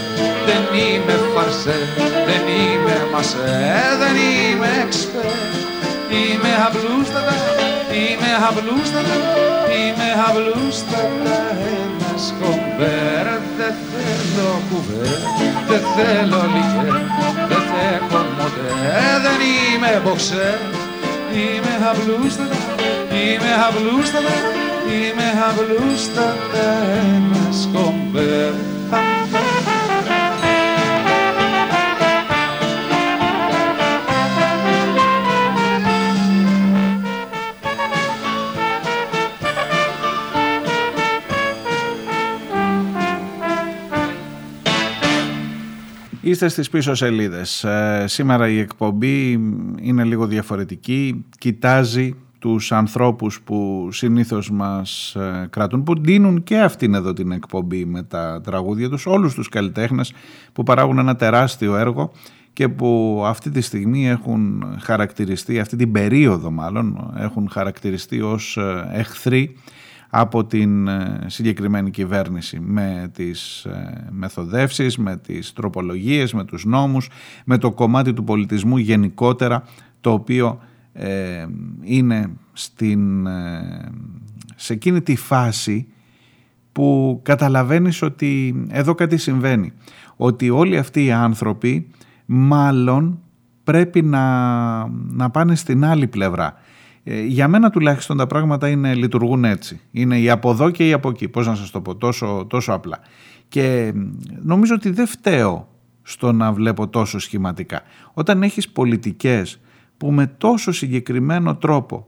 [0.48, 1.80] δεν είμαι φαρσέ,
[2.28, 3.58] δεν είμαι μασέ,
[4.02, 5.38] δεν είμαι εξπέρ.
[6.20, 7.36] Είμαι απλούστατα,
[8.00, 9.16] είμαι απλούστατα,
[9.76, 11.38] είμαι απλούστατα
[11.76, 13.26] ένας σκομπέρ.
[13.60, 15.20] Δεν θέλω κουβέρ,
[15.70, 16.96] δεν θέλω λιχέρ,
[17.50, 20.60] δεν θέλω μοντέρ, δεν είμαι μποξέρ.
[21.42, 22.58] Είμαι απλούστατα,
[23.22, 24.36] είμαι απλούστατα,
[24.94, 26.68] είμαι απλούστατα
[27.04, 28.54] ένα σκομπέρ.
[46.30, 47.64] Είστε στις πίσω σελίδες.
[47.64, 49.32] Ε, σήμερα η εκπομπή
[49.82, 51.26] είναι λίγο διαφορετική.
[51.38, 57.86] Κοιτάζει τους ανθρώπους που συνήθως μας ε, κρατούν, που δίνουν και αυτήν εδώ την εκπομπή
[57.86, 60.14] με τα τραγούδια τους, όλους τους καλλιτέχνες
[60.54, 62.12] που παράγουν ένα τεράστιο έργο
[62.54, 68.90] και που αυτή τη στιγμή έχουν χαρακτηριστεί, αυτή την περίοδο μάλλον, έχουν χαρακτηριστεί ως ε,
[68.92, 69.56] εχθροί
[70.10, 77.10] από την ε, συγκεκριμένη κυβέρνηση με τις ε, μεθοδεύσεις, με τις τροπολογίες, με τους νόμους,
[77.46, 79.64] με το κομμάτι του πολιτισμού γενικότερα
[80.02, 80.60] το οποίο
[80.94, 81.46] ε,
[81.82, 83.28] είναι στην,
[84.56, 85.88] σε εκείνη τη φάση
[86.72, 89.74] που καταλαβαίνεις ότι εδώ κάτι συμβαίνει.
[90.16, 91.88] Ότι όλοι αυτοί οι άνθρωποι
[92.26, 93.20] μάλλον
[93.64, 96.54] πρέπει να, να πάνε στην άλλη πλευρά.
[97.12, 99.80] Ε, για μένα τουλάχιστον τα πράγματα είναι, λειτουργούν έτσι.
[99.92, 101.28] Είναι η από εδώ και η από εκεί.
[101.28, 103.00] Πώς να σας το πω, τόσο, τόσο απλά.
[103.48, 103.94] Και
[104.42, 105.68] νομίζω ότι δεν φταίω
[106.02, 107.82] στο να βλέπω τόσο σχηματικά.
[108.14, 109.60] Όταν έχεις πολιτικές
[109.98, 112.08] που με τόσο συγκεκριμένο τρόπο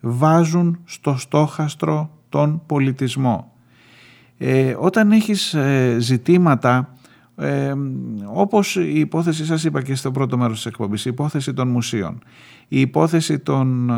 [0.00, 3.52] βάζουν στο στόχαστρο τον πολιτισμό.
[4.38, 6.96] Ε, όταν έχεις ε, ζητήματα
[7.36, 7.72] ε,
[8.24, 12.22] όπως η υπόθεση σας είπα και στο πρώτο μέρος της εκπομπής, η υπόθεση των μουσείων,
[12.74, 13.94] η υπόθεση των ε,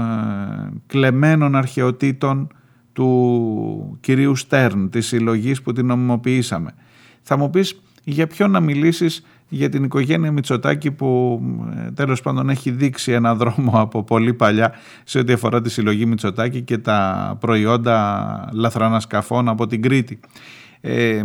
[0.87, 2.53] κλεμμένων αρχαιοτήτων
[2.93, 6.75] του κυρίου Στέρν, της συλλογής που την νομιμοποιήσαμε.
[7.23, 11.41] Θα μου πεις για ποιο να μιλήσεις για την οικογένεια Μητσοτάκη που
[11.87, 14.73] ε, τέλος πάντων έχει δείξει ένα δρόμο από πολύ παλιά
[15.05, 20.21] σε ό,τι αφορά τη συλλογή Μητσοτάκη και τα προϊόντα λαθρανασκαφών από την Κρήτη.
[20.81, 21.23] Ε,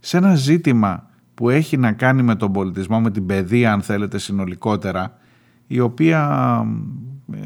[0.00, 4.18] σε ένα ζήτημα που έχει να κάνει με τον πολιτισμό, με την παιδεία αν θέλετε
[4.18, 5.18] συνολικότερα,
[5.66, 6.62] η οποία
[7.32, 7.38] ε,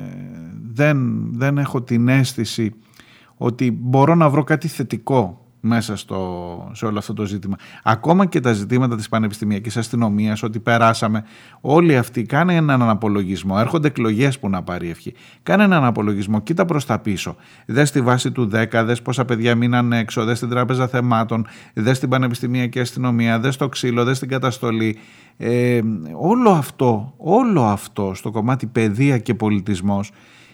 [0.72, 2.74] δεν, δεν έχω την αίσθηση
[3.36, 7.56] ότι μπορώ να βρω κάτι θετικό μέσα στο, σε όλο αυτό το ζήτημα.
[7.82, 11.24] Ακόμα και τα ζητήματα της πανεπιστημιακής αστυνομίας, ότι περάσαμε,
[11.60, 15.14] όλοι αυτοί κάνε έναν απολογισμό, έρχονται εκλογές που να πάρει ευχή.
[15.42, 17.36] Κάνε έναν απολογισμό, κοίτα προς τα πίσω.
[17.66, 21.98] Δες τη βάση του 10, δες πόσα παιδιά μείναν έξω, δες την τράπεζα θεμάτων, δες
[21.98, 24.98] την πανεπιστημιακή αστυνομία, δες το ξύλο, δες την καταστολή.
[25.36, 25.80] Ε,
[26.12, 30.10] όλο αυτό, όλο αυτό στο κομμάτι παιδεία και πολιτισμός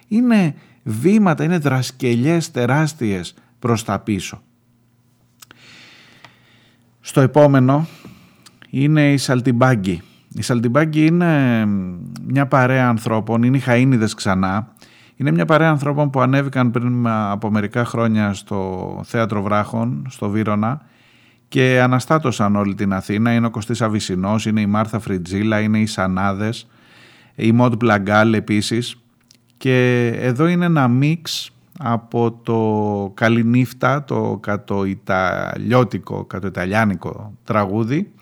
[0.09, 4.43] είναι βήματα, είναι δρασκελιές τεράστιες προς τα πίσω.
[7.07, 7.87] Στο επόμενο
[8.71, 10.03] είναι η Σαλτιμπάγκη.
[10.35, 11.65] Η Σαλτιμπάγκη είναι
[12.27, 14.69] μια παρέα ανθρώπων, είναι οι Χαΐνιδες ξανά,
[15.17, 20.81] Είναι μια παρέα ανθρώπων που ανέβηκαν πριν από μερικά χρόνια στο Θέατρο Βράχων, στο Βύρονα
[21.49, 23.33] και αναστάτωσαν όλη την Αθήνα.
[23.33, 26.67] Είναι ο Κωστής Αβυσσινός, είναι η Μάρθα Φριτζίλα, είναι οι Σανάδες,
[27.35, 28.97] η Μοντ Πλαγκάλ επίσης.
[29.57, 38.13] Και εδώ είναι ένα μίξ από το «Καληνύφτα», το κατοιταλιώτικο, κατοιταλιάνικο τραγούδι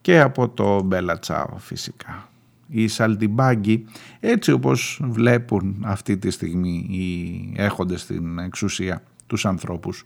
[0.00, 2.28] και από το «Μπέλα Τσάο» φυσικά.
[2.68, 3.84] Οι Σαλτιμπάγκοι,
[4.20, 10.04] έτσι όπως βλέπουν αυτή τη στιγμή οι έχοντες στην εξουσία τους ανθρώπους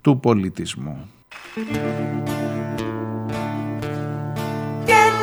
[0.00, 1.08] του πολιτισμού.
[4.86, 5.14] Can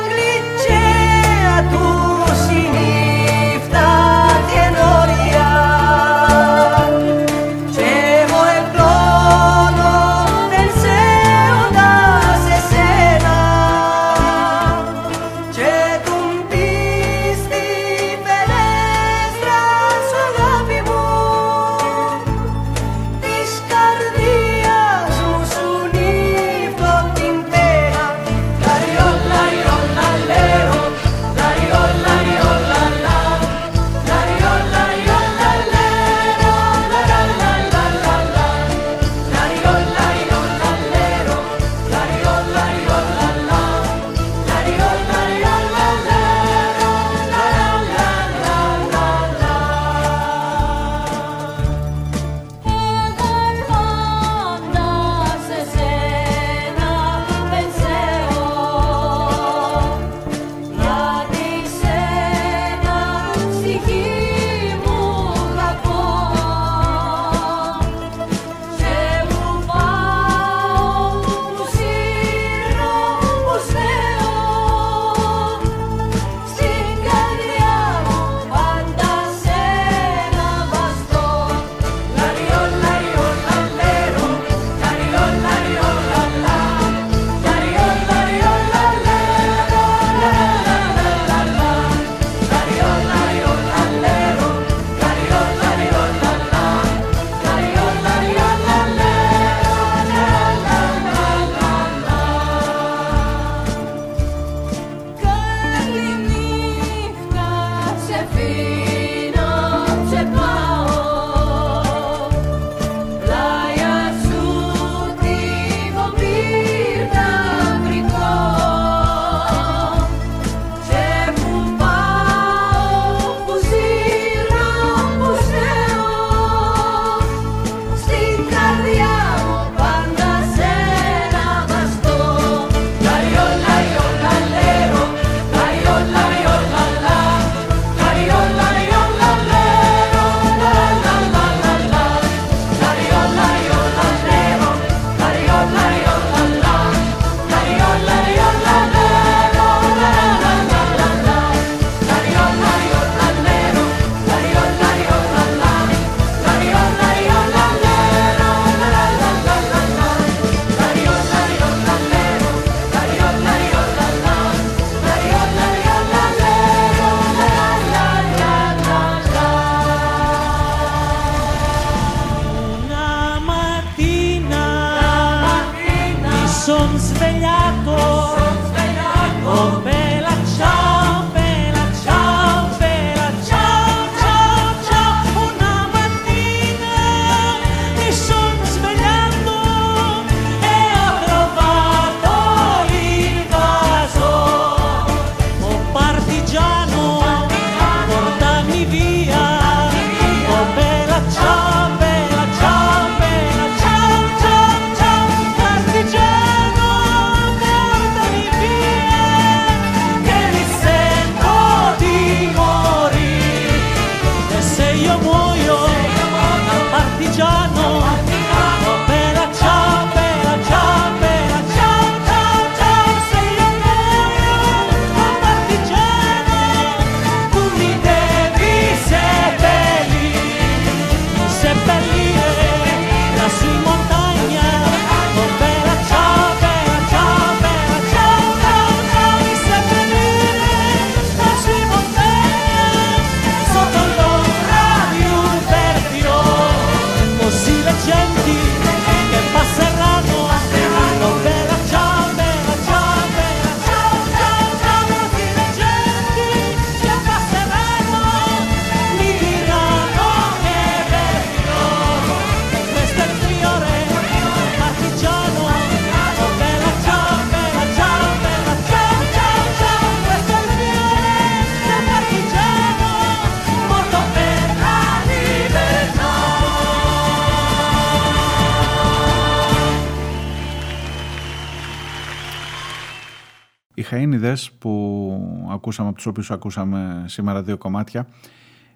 [284.52, 288.26] Χαΐνιδες που ακούσαμε, από τους οποίους ακούσαμε σήμερα δύο κομμάτια,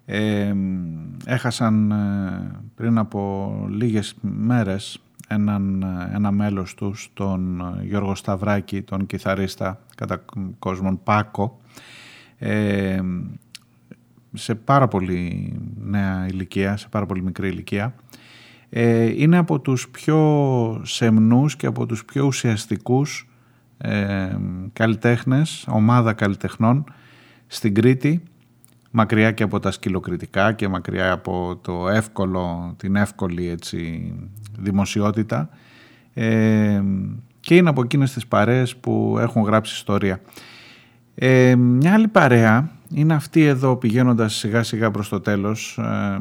[0.05, 0.53] ε,
[1.25, 9.79] έχασαν ε, πριν από λίγες μέρες έναν, ένα μέλος τους, τον Γιώργο Σταυράκη, τον κιθαρίστα
[9.95, 10.25] κατά
[10.59, 11.59] κόσμον Πάκο,
[12.37, 12.99] ε,
[14.33, 15.53] σε πάρα πολύ
[15.83, 17.95] νέα ηλικία, σε πάρα πολύ μικρή ηλικία.
[18.69, 23.27] Ε, είναι από τους πιο σεμνούς και από τους πιο ουσιαστικούς
[23.77, 24.35] ε,
[24.73, 26.83] καλλιτέχνες, ομάδα καλλιτεχνών
[27.47, 28.23] στην Κρήτη,
[28.91, 34.13] μακριά και από τα σκυλοκριτικά και μακριά από το εύκολο, την εύκολη έτσι,
[34.57, 35.49] δημοσιότητα
[36.13, 36.81] ε,
[37.39, 40.21] και είναι από εκείνες τις παρέες που έχουν γράψει ιστορία.
[41.15, 45.77] Ε, μια άλλη παρέα είναι αυτή εδώ πηγαίνοντας σιγά σιγά προς το τέλος.
[45.77, 46.17] Ε,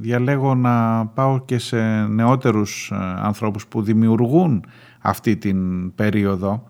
[0.00, 4.64] διαλέγω να πάω και σε νεότερους ε, ανθρώπους που δημιουργούν
[5.00, 6.69] αυτή την περίοδο.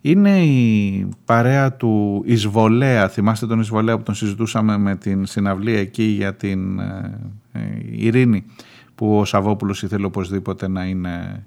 [0.00, 6.02] Είναι η παρέα του Ισβολέα, θυμάστε τον Ισβολέα που τον συζητούσαμε με την συναυλία εκεί
[6.02, 6.80] για την
[7.90, 8.44] ειρήνη
[8.94, 11.44] που ο Σαββόπουλος ήθελε οπωσδήποτε να είναι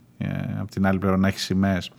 [0.59, 1.91] από την άλλη πλευρά να έχει σημαίες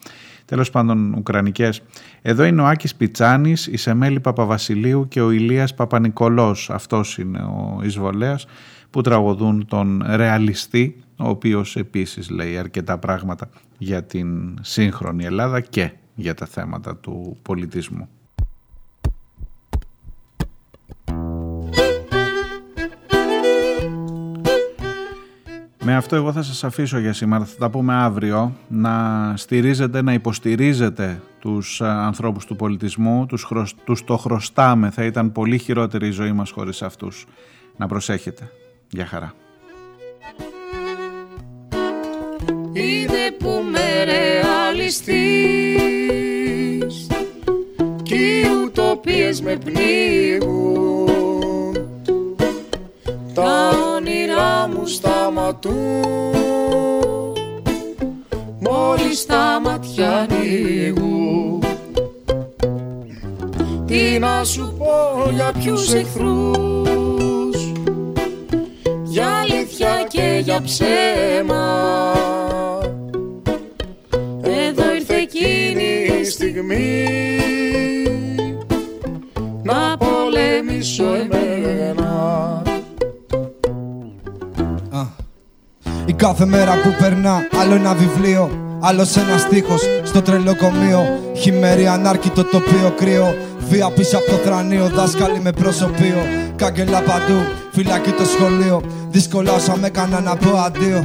[0.45, 1.83] τέλος πάντων ουκρανικές.
[2.23, 6.71] Εδώ είναι ο Άκης Πιτσάνης, η Σεμέλη Παπαβασιλείου και ο Ηλίας Παπανικολός.
[6.71, 8.47] Αυτός είναι ο εισβολέας
[8.91, 13.49] που τραγωδούν τον ρεαλιστή, ο οποίος επίσης λέει αρκετά πράγματα
[13.79, 18.09] για την σύγχρονη Ελλάδα και για τα θέματα του πολιτισμού.
[25.87, 30.13] Με αυτό εγώ θα σας αφήσω για σήμερα, θα τα πούμε αύριο, να στηρίζετε, να
[30.13, 33.47] υποστηρίζετε τους ανθρώπους του πολιτισμού, τους,
[33.85, 37.27] τους το χρωστάμε, θα ήταν πολύ χειρότερη η ζωή μας χωρίς αυτούς.
[37.77, 38.51] Να προσέχετε.
[38.89, 39.35] Γεια χαρά.
[42.77, 45.07] Είδε που με ρεαλιστής
[48.03, 51.07] κι οι ουτοπίες με πνίγουν.
[53.35, 56.35] Τα όνειρά μου σταματούν
[58.59, 61.63] Μόλις τα μάτια ανοίγουν.
[63.87, 67.73] Τι να σου πω για ποιους εχθρούς
[69.03, 72.13] Για αλήθεια και για ψέμα
[76.25, 77.07] η στιγμή
[79.63, 82.63] Να πολεμήσω εμένα
[86.07, 88.51] Η κάθε μέρα που περνά, άλλο ένα βιβλίο,
[88.81, 91.21] άλλος ένας στίχος στο τρελοκομείο.
[91.37, 93.35] Χειμέρι ανάρκητο τοπίο κρύο.
[93.69, 96.27] Βία πίσω από το θρανείο, δάσκαλοι με προσωπείο.
[96.57, 97.41] Κάγκελα παντού,
[97.73, 98.83] φυλακή το σχολείο.
[99.11, 101.05] Δύσκολα όσα με έκανα να πω αντίο.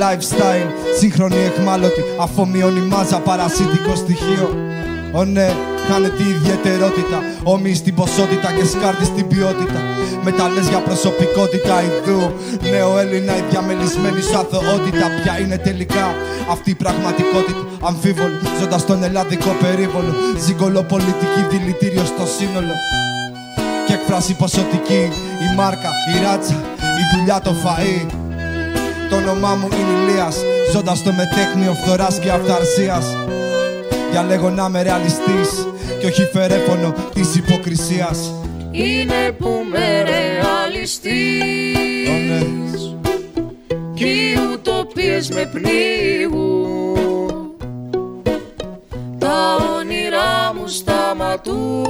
[0.00, 2.02] Lifestyle, σύγχρονη εχμάλωτη.
[2.20, 4.56] Αφομοιώνει μάζα, παρασύντικο στοιχείο.
[5.12, 5.48] Ω ναι,
[5.88, 7.18] Κάνε τη ιδιαιτερότητα.
[7.42, 9.80] Όμοι στην ποσότητα και σκάρτη στην ποιότητα.
[10.22, 12.32] Μεταλλέ για προσωπικότητα ιδού.
[12.70, 15.06] Νέο Έλληνα, η διαμελισμένη σου αθωότητα.
[15.22, 16.14] Ποια είναι τελικά
[16.50, 17.62] αυτή η πραγματικότητα.
[17.80, 20.12] Αμφίβολη, ζώντας στον ελλαδικό περίβολο.
[20.44, 22.74] Ζυγκολό πολιτική δηλητήριο στο σύνολο.
[23.86, 25.02] Και εκφράση ποσοτική.
[25.44, 26.54] Η μάρκα, η ράτσα,
[27.00, 28.23] η δουλειά, το φαΐ.
[29.10, 30.36] Το όνομά μου είναι Ηλίας
[30.72, 33.16] Ζώντας το μετέχνιο φθοράς και αυθαρσίας
[34.10, 35.66] Διαλέγω να είμαι ρεαλιστής
[36.00, 38.32] και όχι φερέφωνο της υποκρισίας.
[38.70, 41.04] Είναι που με ρεαλιστής
[43.94, 46.94] Κι οι ουτοπίες με πνίγουν.
[49.18, 51.86] Τα όνειρά μου σταματούν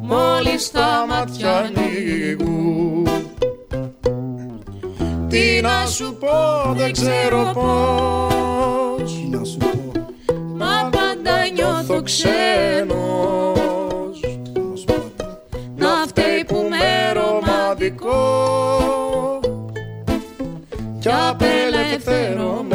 [0.00, 3.15] Μόλις τα μάτια ανοίγουν
[5.28, 9.12] Τι να σου πω δεν ξέρω πώς.
[9.30, 9.92] Να σου πω.
[10.56, 12.96] Μα πάντα νιώθω ξένος.
[15.76, 18.20] Να φταίει που με ρομαντικό.
[20.98, 22.65] Κι απελευθερωμένος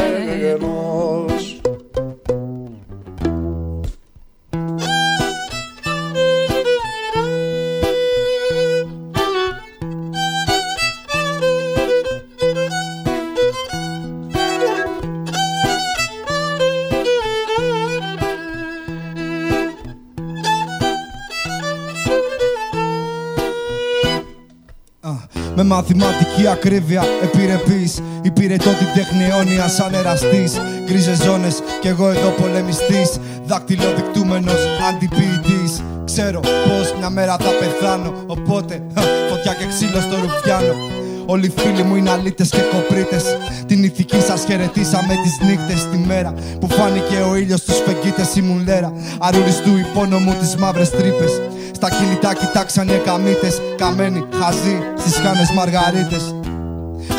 [25.56, 30.62] Με μαθηματική ακρίβεια επιρρεπής Υπηρετώ την τέχνη αιώνια σαν εραστής.
[30.86, 33.20] Γκρίζες ζώνες κι εγώ εδώ πολεμιστής.
[33.46, 35.82] Δακτυλοδεικτούμενος αντιποιητής.
[36.06, 38.84] Ξέρω πως μια μέρα θα πεθάνω Οπότε
[39.30, 41.01] φωτιά και ξύλο στο ρουφιάνο
[41.32, 43.24] Όλοι οι φίλοι μου είναι αλήτες και κοπρίτες
[43.68, 48.42] Την ηθική σας χαιρετήσαμε τις νύχτες Τη μέρα που φάνηκε ο ήλιος στους φεγγίτες η
[48.42, 55.52] μουλέρα Αρουριστού υπόνομου τις μαύρες τρύπες Στα κινητά κοιτάξαν οι εκαμίτες Καμένοι, χαζοί, στις χάνες
[55.52, 56.36] μαργαρίτες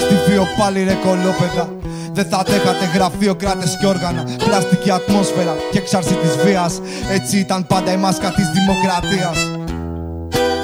[0.03, 1.69] Στη βίο πάλι ρε κολόπεδα
[2.15, 4.25] δεν θα αντέχατε γραφείο, κράτε και όργανα.
[4.45, 6.81] Πλαστική ατμόσφαιρα και έξαρση της βίας.
[7.11, 9.62] Έτσι ήταν πάντα η μάσκα της δημοκρατίας.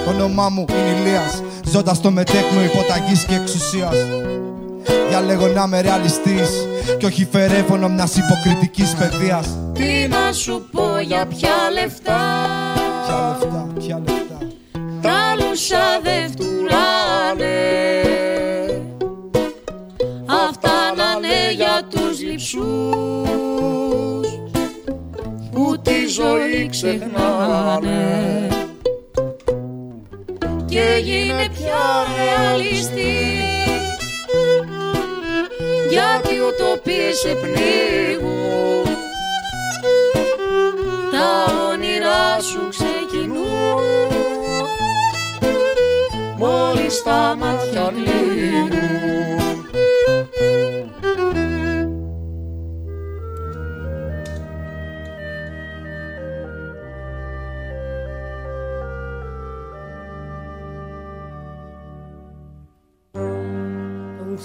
[0.09, 3.96] Το όνομά μου είναι Ηλίας Ζώντα στο μετέχνο υποταγής και εξουσίας.
[5.09, 6.50] Διαλέγω να είμαι ρεαλιστής
[6.98, 9.59] και όχι φερέφωνο μιας υποκριτικής παιδείας.
[9.72, 12.20] Τι να σου πω για ποια λεφτά;
[13.06, 14.38] Ποια λεφτά, ποια λεφτά.
[15.00, 17.56] Τα λούσα δεν φτουράνε.
[20.48, 22.68] Αυτά να είναι για τους λειψούς
[25.52, 28.48] που τη ζωή ξεχνάνε
[30.69, 33.49] και γίνε πια ρεαλιστής.
[35.91, 38.85] Γιατί ουτοπίες σε πνίγουν.
[41.12, 43.83] Τα όνειρά σου ξεκινούν.
[46.37, 48.79] Μόλις τα μάτια κλείνουν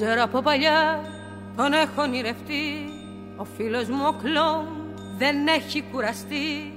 [0.04, 1.02] ξέρω από παλιά.
[1.56, 2.90] Τον έχω ονειρευτεί.
[3.38, 4.68] Ο φίλος μου ο κλόν
[5.18, 6.74] δεν έχει κουραστεί.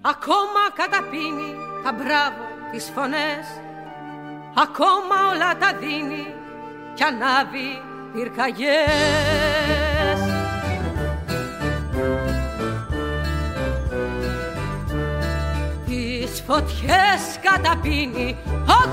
[0.00, 1.54] Ακόμα καταπίνει
[1.84, 3.44] τα μπράβο τις φωνές.
[4.54, 6.26] Ακόμα όλα τα δίνει
[6.94, 7.82] κι ανάβει
[8.12, 10.20] πυρκαγιές.
[15.86, 18.91] Τις φωτιές καταπίνει ο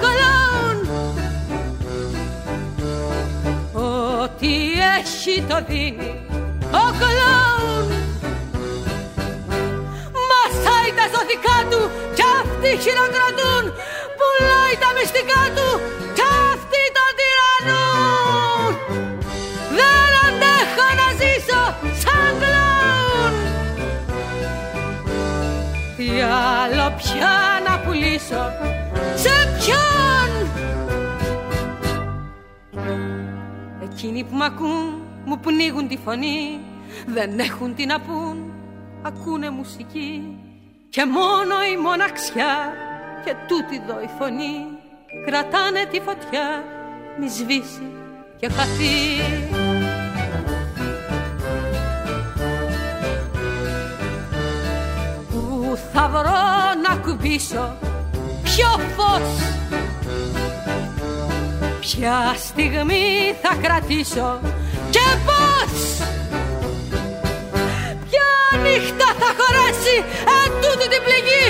[5.29, 6.11] έχει το δίνει
[6.81, 7.87] ο κλόουν.
[10.29, 11.81] Μασάει τα ζωτικά του
[12.15, 13.63] κι αυτοί χειροκροτούν.
[14.17, 15.69] Πουλάει τα μυστικά του
[16.17, 18.71] κι αυτοί τον τυραννούν.
[19.77, 21.61] Δεν αντέχω να ζήσω
[22.01, 23.35] σαν κλόουν.
[25.97, 27.35] Τι άλλο πια
[27.67, 28.43] να πουλήσω
[29.15, 30.31] σε ποιον.
[33.83, 34.98] Εκείνοι που μ' ακούν
[35.29, 36.59] μου πνίγουν τη φωνή.
[37.05, 38.53] Δεν έχουν τι να πούν,
[39.01, 40.37] ακούνε μουσική.
[40.89, 42.73] Και μόνο η μοναξιά
[43.25, 44.55] και τούτη εδώ η φωνή
[45.25, 46.63] Κρατάνε τη φωτιά,
[47.19, 47.91] μη σβήσει
[48.39, 48.95] και χαθεί.
[55.29, 57.77] Πού θα βρω να κουμπίσω
[58.43, 59.57] ποιο φως.
[61.79, 64.39] Ποια στιγμή θα κρατήσω
[64.95, 65.81] και πώς;
[68.09, 68.31] Ποια
[68.63, 69.95] νύχτα θα χωρέσει
[70.41, 71.45] ετούτη την πληγή;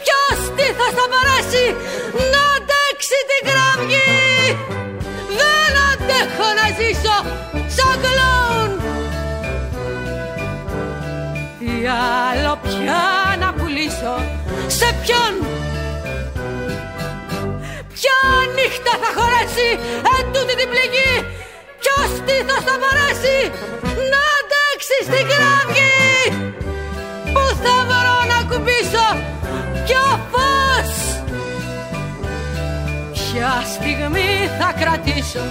[0.00, 1.64] Ποιος τι θα στα μπορέσει
[2.32, 4.16] να αντέξει την κραυγή
[5.40, 7.16] Δεν αντέχω να ζήσω
[7.76, 8.70] σαν κλόν
[11.58, 11.72] Τι
[12.32, 13.04] άλλο πια
[13.42, 14.14] να πουλήσω;
[14.78, 15.34] Σε ποιον;
[17.94, 18.18] Ποια
[18.56, 19.68] νύχτα θα χωρέσει
[20.18, 21.14] ετούτη την πληγή;
[21.86, 23.38] Ποιος τι θα μπορέσει
[24.12, 26.06] να αντέξει στην κραυγή
[27.32, 29.06] Πού θα βρω να κουμπίσω
[29.84, 30.92] ποιο φως;
[33.12, 35.44] Ποια στιγμή θα κρατήσω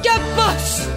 [0.00, 0.88] και πώς